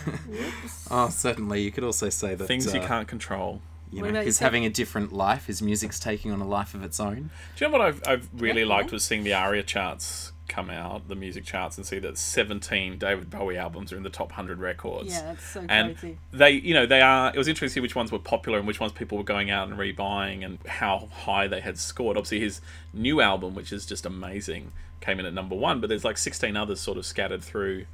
Oh, 0.90 1.08
certainly. 1.10 1.62
You 1.62 1.70
could 1.70 1.84
also 1.84 2.08
say 2.08 2.34
that 2.34 2.46
things 2.46 2.72
you 2.74 2.80
uh, 2.80 2.86
can't 2.86 3.06
control. 3.06 3.60
You 3.94 4.02
What 4.02 4.12
know, 4.12 4.22
he's 4.22 4.38
having 4.40 4.64
a 4.64 4.70
different 4.70 5.12
life. 5.12 5.46
His 5.46 5.62
music's 5.62 5.98
taking 6.00 6.30
on 6.32 6.40
a 6.40 6.46
life 6.46 6.74
of 6.74 6.82
its 6.82 6.98
own. 7.00 7.30
Do 7.56 7.64
you 7.64 7.70
know 7.70 7.78
what 7.78 7.86
I've, 7.86 8.02
I've 8.06 8.28
really 8.34 8.62
Yeah. 8.62 8.68
liked 8.68 8.92
was 8.92 9.04
seeing 9.04 9.24
the 9.24 9.32
ARIA 9.34 9.62
charts 9.62 10.32
come 10.46 10.68
out, 10.68 11.08
the 11.08 11.14
music 11.14 11.44
charts, 11.44 11.76
and 11.78 11.86
see 11.86 11.98
that 11.98 12.18
17 12.18 12.98
David 12.98 13.30
Bowie 13.30 13.56
albums 13.56 13.92
are 13.92 13.96
in 13.96 14.02
the 14.02 14.10
top 14.10 14.28
100 14.30 14.58
records. 14.58 15.08
Yeah, 15.08 15.22
that's 15.22 15.46
so 15.48 15.64
and 15.68 15.96
crazy. 15.96 16.18
they, 16.32 16.50
you 16.50 16.74
know, 16.74 16.84
they 16.86 17.00
are. 17.00 17.30
It 17.34 17.38
was 17.38 17.48
interesting 17.48 17.68
to 17.70 17.72
see 17.74 17.80
which 17.80 17.94
ones 17.96 18.12
were 18.12 18.18
popular 18.18 18.58
and 18.58 18.66
which 18.66 18.78
ones 18.80 18.92
people 18.92 19.16
were 19.16 19.24
going 19.24 19.50
out 19.50 19.68
and 19.68 19.78
rebuying, 19.78 20.44
and 20.44 20.58
how 20.66 21.08
high 21.12 21.46
they 21.46 21.60
had 21.60 21.78
scored. 21.78 22.16
Obviously, 22.16 22.40
his 22.40 22.60
new 22.92 23.20
album, 23.20 23.54
which 23.54 23.72
is 23.72 23.86
just 23.86 24.04
amazing, 24.04 24.72
came 25.00 25.18
in 25.18 25.24
at 25.26 25.32
number 25.32 25.54
one, 25.56 25.80
but 25.80 25.88
there's 25.88 26.04
like 26.04 26.18
16 26.18 26.56
others 26.56 26.80
sort 26.80 26.98
of 26.98 27.06
scattered 27.06 27.42
through 27.42 27.86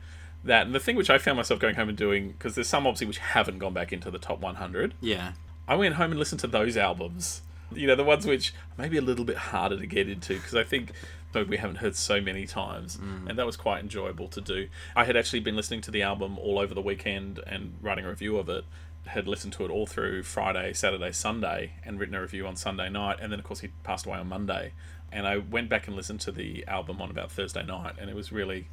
that. 0.42 0.66
And 0.66 0.75
the 0.75 0.80
thing 0.80 0.97
which 0.97 1.09
I 1.11 1.19
found 1.19 1.37
myself 1.37 1.61
going 1.61 1.76
home 1.76 1.88
and 1.88 1.97
doing, 1.97 2.33
because 2.33 2.57
there's 2.57 2.69
some 2.69 2.87
obviously 2.87 3.07
which 3.07 3.19
haven't 3.19 3.59
gone 3.59 3.75
back 3.75 3.92
into 3.92 4.11
the 4.11 4.19
top 4.19 4.40
100. 4.40 4.95
Yeah. 5.00 5.33
I 5.71 5.77
went 5.77 5.95
home 5.95 6.11
and 6.11 6.19
listened 6.19 6.41
to 6.41 6.49
those 6.49 6.77
albums. 6.77 7.43
You 7.73 7.87
know, 7.87 7.95
the 7.95 8.03
ones 8.03 8.27
which 8.27 8.53
maybe 8.77 8.97
a 8.97 9.00
little 9.00 9.25
bit 9.25 9.37
harder 9.37 9.79
to 9.79 9.87
get 9.87 10.09
into 10.09 10.35
because 10.35 10.57
I 10.57 10.65
think 10.65 10.91
we 11.33 11.59
haven't 11.59 11.77
heard 11.77 11.95
so 11.95 12.21
many 12.21 12.45
times, 12.45 12.97
mm. 12.97 13.29
and 13.29 13.39
that 13.39 13.47
was 13.47 13.57
quite 13.57 13.81
enjoyable 13.81 14.27
to 14.27 14.41
do. 14.41 14.69
I 14.97 15.05
had 15.05 15.17
actually 15.17 15.39
been 15.39 15.55
listening 15.55 15.81
to 15.83 15.93
the 15.93 16.03
album 16.03 16.41
all 16.41 16.59
over 16.59 16.75
the 16.75 16.83
weekend 16.83 17.39
and 17.47 17.75
writing 17.81 18.05
a 18.05 18.09
review 18.09 18.37
of 18.37 18.49
it. 18.49 18.65
Had 19.07 19.29
listened 19.29 19.53
to 19.55 19.65
it 19.65 19.71
all 19.71 19.87
through 19.87 20.25
Friday, 20.25 20.73
Saturday, 20.73 21.12
Sunday, 21.12 21.75
and 21.85 22.00
written 22.00 22.17
a 22.17 22.21
review 22.21 22.49
on 22.49 22.57
Sunday 22.57 22.91
night. 22.91 23.19
And 23.23 23.31
then, 23.31 23.39
of 23.39 23.45
course, 23.45 23.61
he 23.61 23.69
passed 23.85 24.07
away 24.07 24.19
on 24.19 24.29
Monday. 24.29 24.73
And 25.12 25.25
I 25.25 25.39
went 25.39 25.69
back 25.69 25.87
and 25.87 25.97
listened 25.97 26.21
to 26.23 26.33
the 26.33 26.67
album 26.67 27.00
on 27.00 27.11
about 27.11 27.31
Thursday 27.31 27.65
night, 27.65 27.95
and 28.00 28.11
it 28.11 28.17
was 28.17 28.33
really. 28.33 28.67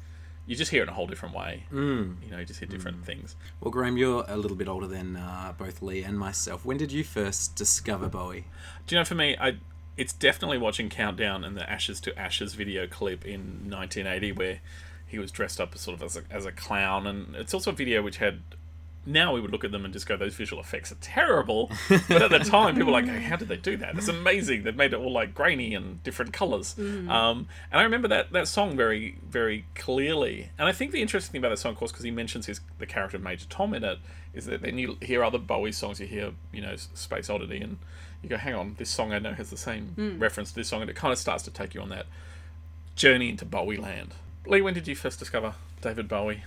You 0.48 0.56
just 0.56 0.70
hear 0.70 0.80
it 0.80 0.84
in 0.84 0.88
a 0.88 0.94
whole 0.94 1.06
different 1.06 1.34
way. 1.34 1.64
Mm. 1.70 2.16
You 2.24 2.30
know, 2.30 2.38
you 2.38 2.46
just 2.46 2.58
hear 2.58 2.68
different 2.68 3.04
things. 3.04 3.36
Well, 3.60 3.70
Graeme, 3.70 3.98
you're 3.98 4.24
a 4.26 4.38
little 4.38 4.56
bit 4.56 4.66
older 4.66 4.86
than 4.86 5.14
uh, 5.14 5.52
both 5.58 5.82
Leigh 5.82 6.02
and 6.02 6.18
myself. 6.18 6.64
When 6.64 6.78
did 6.78 6.90
you 6.90 7.04
first 7.04 7.54
discover 7.54 8.08
Bowie? 8.08 8.46
Do 8.86 8.94
you 8.94 9.00
know, 9.00 9.04
for 9.04 9.14
me, 9.14 9.36
I 9.38 9.58
it's 9.98 10.14
definitely 10.14 10.56
watching 10.56 10.88
Countdown 10.88 11.44
and 11.44 11.54
the 11.54 11.68
Ashes 11.68 12.00
to 12.00 12.18
Ashes 12.18 12.54
video 12.54 12.86
clip 12.86 13.26
in 13.26 13.68
1980 13.68 14.32
where 14.32 14.60
he 15.06 15.18
was 15.18 15.30
dressed 15.30 15.60
up 15.60 15.74
as 15.74 15.82
sort 15.82 15.96
of 15.96 16.02
as 16.02 16.16
a, 16.16 16.22
as 16.30 16.46
a 16.46 16.52
clown, 16.52 17.06
and 17.06 17.34
it's 17.36 17.52
also 17.52 17.70
a 17.70 17.74
video 17.74 18.00
which 18.02 18.16
had. 18.16 18.40
Now 19.08 19.32
we 19.32 19.40
would 19.40 19.50
look 19.50 19.64
at 19.64 19.72
them 19.72 19.84
and 19.86 19.92
just 19.92 20.06
go, 20.06 20.16
"Those 20.18 20.34
visual 20.34 20.60
effects 20.60 20.92
are 20.92 20.96
terrible," 20.96 21.72
but 21.88 22.22
at 22.22 22.30
the 22.30 22.40
time, 22.40 22.74
people 22.74 22.92
were 22.92 23.00
like, 23.00 23.08
"How 23.08 23.36
did 23.36 23.48
they 23.48 23.56
do 23.56 23.78
that? 23.78 23.96
It's 23.96 24.08
amazing! 24.08 24.64
They've 24.64 24.76
made 24.76 24.92
it 24.92 24.96
all 24.96 25.10
like 25.10 25.34
grainy 25.34 25.74
and 25.74 26.02
different 26.02 26.34
colors." 26.34 26.76
Um, 26.78 27.48
and 27.72 27.80
I 27.80 27.82
remember 27.84 28.06
that 28.08 28.32
that 28.32 28.48
song 28.48 28.76
very, 28.76 29.16
very 29.26 29.64
clearly. 29.74 30.50
And 30.58 30.68
I 30.68 30.72
think 30.72 30.92
the 30.92 31.00
interesting 31.00 31.32
thing 31.32 31.38
about 31.40 31.48
that 31.48 31.58
song, 31.58 31.72
of 31.72 31.78
course, 31.78 31.90
because 31.90 32.04
he 32.04 32.10
mentions 32.10 32.44
his 32.46 32.60
the 32.78 32.86
character 32.86 33.16
of 33.16 33.22
Major 33.22 33.46
Tom 33.48 33.72
in 33.72 33.82
it, 33.82 33.98
is 34.34 34.44
that 34.44 34.60
then 34.60 34.76
you 34.76 34.98
hear 35.00 35.24
other 35.24 35.38
Bowie 35.38 35.72
songs. 35.72 36.00
You 36.00 36.06
hear, 36.06 36.32
you 36.52 36.60
know, 36.60 36.76
Space 36.76 37.30
Oddity, 37.30 37.62
and 37.62 37.78
you 38.22 38.28
go, 38.28 38.36
"Hang 38.36 38.54
on, 38.54 38.74
this 38.76 38.90
song 38.90 39.14
I 39.14 39.18
know 39.18 39.32
has 39.32 39.48
the 39.48 39.56
same 39.56 39.94
reference 40.18 40.50
to 40.50 40.56
this 40.56 40.68
song," 40.68 40.82
and 40.82 40.90
it 40.90 40.96
kind 40.96 41.12
of 41.12 41.18
starts 41.18 41.44
to 41.44 41.50
take 41.50 41.74
you 41.74 41.80
on 41.80 41.88
that 41.88 42.04
journey 42.94 43.30
into 43.30 43.46
Bowie 43.46 43.78
land. 43.78 44.14
Leigh, 44.44 44.60
when 44.60 44.74
did 44.74 44.86
you 44.86 44.94
first 44.94 45.18
discover 45.18 45.54
David 45.80 46.08
Bowie? 46.08 46.44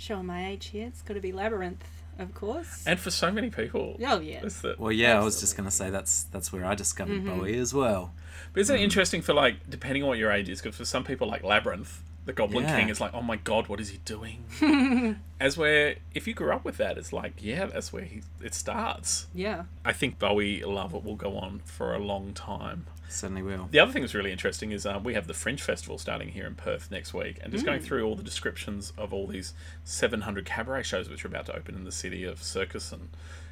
Showing 0.00 0.24
my 0.24 0.48
age 0.48 0.68
here. 0.68 0.86
It's 0.86 1.02
got 1.02 1.12
to 1.12 1.20
be 1.20 1.30
Labyrinth, 1.30 1.84
of 2.18 2.32
course. 2.34 2.84
And 2.86 2.98
for 2.98 3.10
so 3.10 3.30
many 3.30 3.50
people, 3.50 3.98
oh, 4.02 4.18
yeah. 4.18 4.40
it's 4.42 4.62
that. 4.62 4.80
Well, 4.80 4.90
yeah, 4.90 5.20
I 5.20 5.22
was 5.22 5.40
just 5.40 5.58
going 5.58 5.68
to 5.68 5.70
say 5.70 5.90
that's 5.90 6.22
that's 6.22 6.50
where 6.50 6.64
I 6.64 6.74
discovered 6.74 7.20
mm-hmm. 7.20 7.38
Bowie 7.38 7.58
as 7.58 7.74
well. 7.74 8.14
But 8.54 8.60
isn't 8.62 8.74
it 8.74 8.78
mm-hmm. 8.78 8.84
interesting 8.84 9.20
for 9.20 9.34
like 9.34 9.68
depending 9.68 10.02
on 10.02 10.08
what 10.08 10.16
your 10.16 10.32
age 10.32 10.48
is? 10.48 10.62
Because 10.62 10.74
for 10.74 10.86
some 10.86 11.04
people, 11.04 11.28
like 11.28 11.44
Labyrinth, 11.44 12.02
the 12.26 12.32
Goblin 12.32 12.64
Yeah. 12.64 12.78
King 12.78 12.88
is 12.90 13.00
like, 13.00 13.12
oh 13.14 13.22
my 13.22 13.36
god, 13.36 13.68
what 13.68 13.80
is 13.80 13.88
he 13.90 13.98
doing? 14.04 14.44
As 15.40 15.56
where 15.56 15.96
if 16.14 16.26
you 16.28 16.34
grew 16.34 16.52
up 16.52 16.64
with 16.64 16.76
that, 16.76 16.98
it's 16.98 17.12
like, 17.12 17.32
yeah, 17.40 17.66
that's 17.66 17.92
where 17.92 18.04
he 18.04 18.22
it 18.42 18.54
starts. 18.54 19.26
yeah. 19.34 19.64
I 19.84 19.92
think 19.92 20.18
Bowie 20.18 20.62
love 20.62 20.94
it 20.94 21.04
will 21.04 21.16
go 21.16 21.36
on 21.38 21.60
for 21.64 21.94
a 21.94 21.98
long 21.98 22.32
time. 22.34 22.86
Certainly 23.08 23.42
will. 23.42 23.68
The 23.70 23.80
other 23.80 23.90
thing 23.90 24.02
that's 24.02 24.14
really 24.14 24.30
interesting 24.30 24.70
is 24.70 24.86
uh, 24.86 25.00
we 25.02 25.14
have 25.14 25.26
the 25.26 25.34
Fringe 25.34 25.60
Festival 25.60 25.98
starting 25.98 26.28
here 26.28 26.46
in 26.46 26.54
Perth 26.54 26.90
next 26.92 27.12
week, 27.12 27.38
and 27.42 27.50
just 27.52 27.64
Hmm. 27.64 27.70
going 27.70 27.80
through 27.80 28.04
all 28.06 28.14
the 28.14 28.22
descriptions 28.22 28.92
of 28.96 29.12
all 29.12 29.26
these 29.26 29.52
700 29.82 30.44
cabaret 30.44 30.84
shows 30.84 31.08
which 31.08 31.24
are 31.24 31.28
about 31.28 31.46
to 31.46 31.56
open 31.56 31.74
in 31.74 31.84
the 31.84 31.90
city 31.90 32.22
of 32.22 32.40
circus 32.42 32.92
and 32.92 33.08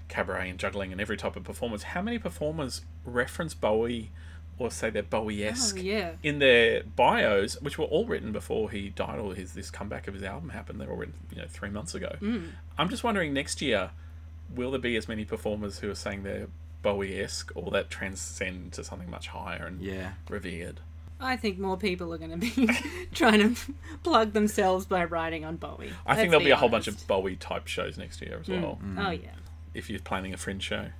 cabaret 0.09 0.48
and 0.48 0.59
juggling 0.61 0.92
and 0.92 1.00
every 1.00 1.16
type 1.16 1.35
of 1.37 1.42
performance. 1.44 1.83
How 1.83 2.02
many 2.02 2.18
performers 2.18 2.83
reference 3.04 3.52
Bowie 3.54 4.11
or 4.58 4.70
say 4.70 4.90
they're 4.90 5.02
Bowie-esque 5.02 5.76
Oh, 5.78 5.80
yeah. 5.82 6.12
in 6.22 6.38
their 6.38 6.82
bios, 6.82 7.60
which 7.60 7.78
were 7.78 7.84
all 7.86 8.04
written 8.06 8.32
before 8.32 8.70
he 8.70 8.88
died 8.90 9.18
or 9.18 9.34
his 9.34 9.54
this 9.54 9.70
comeback 9.70 10.08
of 10.08 10.14
his 10.14 10.22
album 10.22 10.50
happened? 10.50 10.80
They 10.80 10.86
were 10.86 10.92
all 10.92 10.98
written, 10.98 11.14
you 11.30 11.38
know, 11.40 11.46
three 11.48 11.70
months 11.70 11.94
ago. 11.94 12.16
Mm. 12.20 12.50
I'm 12.76 12.88
just 12.88 13.04
wondering 13.04 13.32
next 13.32 13.60
year, 13.62 13.90
will 14.54 14.70
there 14.70 14.80
be 14.80 14.96
as 14.96 15.08
many 15.08 15.24
performers 15.24 15.78
who 15.78 15.90
are 15.90 15.94
saying 15.94 16.22
they're 16.24 16.48
Bowie-esque, 16.82 17.50
or 17.56 17.70
that 17.72 17.90
transcend 17.90 18.72
to 18.74 18.84
something 18.84 19.10
much 19.10 19.28
higher 19.28 19.66
and 19.66 19.80
Yeah. 19.80 20.12
revered? 20.28 20.80
I 21.20 21.36
think 21.36 21.58
more 21.58 21.76
people 21.76 22.14
are 22.14 22.18
going 22.18 22.30
to 22.30 22.36
be 22.36 22.68
trying 23.14 23.54
to 23.56 23.72
plug 24.04 24.32
themselves 24.32 24.86
by 24.86 25.04
writing 25.04 25.44
on 25.44 25.56
Bowie. 25.56 25.92
I 26.06 26.14
think 26.14 26.30
Let's 26.30 26.30
there'll 26.30 26.44
be 26.44 26.50
a 26.52 26.56
whole 26.56 26.68
bunch 26.68 26.86
of 26.86 27.04
Bowie 27.08 27.34
type 27.34 27.66
shows 27.66 27.98
next 27.98 28.22
year 28.22 28.38
as 28.40 28.48
well. 28.48 28.78
Oh, 28.96 29.10
yeah. 29.10 29.30
If 29.74 29.90
you're 29.90 29.98
planning 29.98 30.32
a 30.32 30.36
fringe 30.36 30.62
show, 30.62 30.90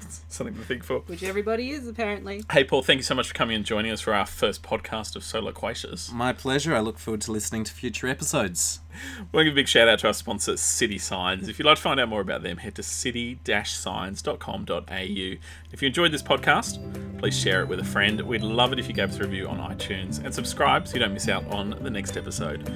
something 0.28 0.54
to 0.54 0.62
think 0.62 0.84
for. 0.84 1.00
Which 1.00 1.22
everybody 1.22 1.70
is, 1.70 1.86
apparently. 1.86 2.42
Hey, 2.52 2.64
Paul, 2.64 2.82
thank 2.82 2.98
you 2.98 3.04
so 3.04 3.14
much 3.14 3.28
for 3.28 3.34
coming 3.34 3.56
and 3.56 3.64
joining 3.64 3.92
us 3.92 4.00
for 4.00 4.14
our 4.14 4.26
first 4.26 4.62
podcast 4.62 5.16
of 5.16 5.24
So 5.24 5.40
Loquacious. 5.40 6.12
My 6.12 6.32
pleasure. 6.32 6.74
I 6.74 6.80
look 6.80 6.98
forward 6.98 7.20
to 7.22 7.32
listening 7.32 7.64
to 7.64 7.72
future 7.72 8.06
episodes. 8.06 8.80
We'll 9.32 9.44
give 9.44 9.52
a 9.52 9.56
big 9.56 9.68
shout 9.68 9.88
out 9.88 9.98
to 10.00 10.08
our 10.08 10.14
sponsor, 10.14 10.56
City 10.56 10.98
Signs. 10.98 11.48
If 11.48 11.58
you'd 11.58 11.66
like 11.66 11.76
to 11.76 11.82
find 11.82 12.00
out 12.00 12.08
more 12.08 12.22
about 12.22 12.42
them, 12.42 12.56
head 12.58 12.74
to 12.76 12.82
city-signs.com.au. 12.82 15.36
If 15.72 15.82
you 15.82 15.88
enjoyed 15.88 16.12
this 16.12 16.22
podcast, 16.22 17.18
please 17.18 17.38
share 17.38 17.60
it 17.62 17.68
with 17.68 17.80
a 17.80 17.84
friend. 17.84 18.20
We'd 18.22 18.42
love 18.42 18.72
it 18.72 18.78
if 18.78 18.88
you 18.88 18.94
gave 18.94 19.10
us 19.10 19.18
a 19.18 19.22
review 19.22 19.48
on 19.48 19.58
iTunes 19.58 20.24
and 20.24 20.34
subscribe 20.34 20.88
so 20.88 20.94
you 20.94 21.00
don't 21.00 21.12
miss 21.12 21.28
out 21.28 21.46
on 21.48 21.70
the 21.82 21.90
next 21.90 22.16
episode. 22.16 22.72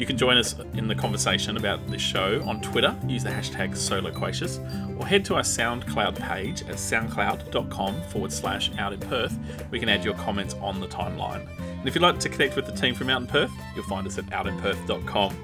You 0.00 0.06
can 0.06 0.16
join 0.16 0.38
us 0.38 0.54
in 0.72 0.88
the 0.88 0.94
conversation 0.94 1.58
about 1.58 1.86
this 1.88 2.00
show 2.00 2.42
on 2.46 2.62
Twitter. 2.62 2.96
Use 3.06 3.22
the 3.22 3.28
hashtag 3.28 3.72
SoloQuacious 3.72 4.98
or 4.98 5.06
head 5.06 5.26
to 5.26 5.34
our 5.34 5.42
SoundCloud 5.42 6.18
page 6.18 6.62
at 6.62 6.76
soundcloud.com 6.76 8.02
forward 8.04 8.32
slash 8.32 8.70
out 8.78 8.94
in 8.94 9.00
Perth. 9.00 9.38
We 9.70 9.78
can 9.78 9.90
add 9.90 10.02
your 10.02 10.14
comments 10.14 10.54
on 10.54 10.80
the 10.80 10.88
timeline. 10.88 11.46
And 11.60 11.86
if 11.86 11.94
you'd 11.94 12.00
like 12.00 12.18
to 12.18 12.30
connect 12.30 12.56
with 12.56 12.64
the 12.64 12.72
team 12.72 12.94
from 12.94 13.10
Out 13.10 13.20
in 13.20 13.26
Perth, 13.26 13.50
you'll 13.74 13.84
find 13.84 14.06
us 14.06 14.16
at 14.16 14.24
outinperth.com. 14.28 15.36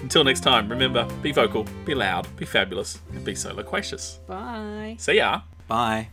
Until 0.00 0.24
next 0.24 0.40
time, 0.40 0.70
remember 0.70 1.06
be 1.20 1.30
vocal, 1.30 1.66
be 1.84 1.94
loud, 1.94 2.34
be 2.36 2.46
fabulous, 2.46 3.00
and 3.12 3.22
be 3.22 3.34
so 3.34 3.52
loquacious. 3.52 4.20
Bye. 4.26 4.96
See 4.98 5.16
ya! 5.16 5.42
Bye. 5.66 6.06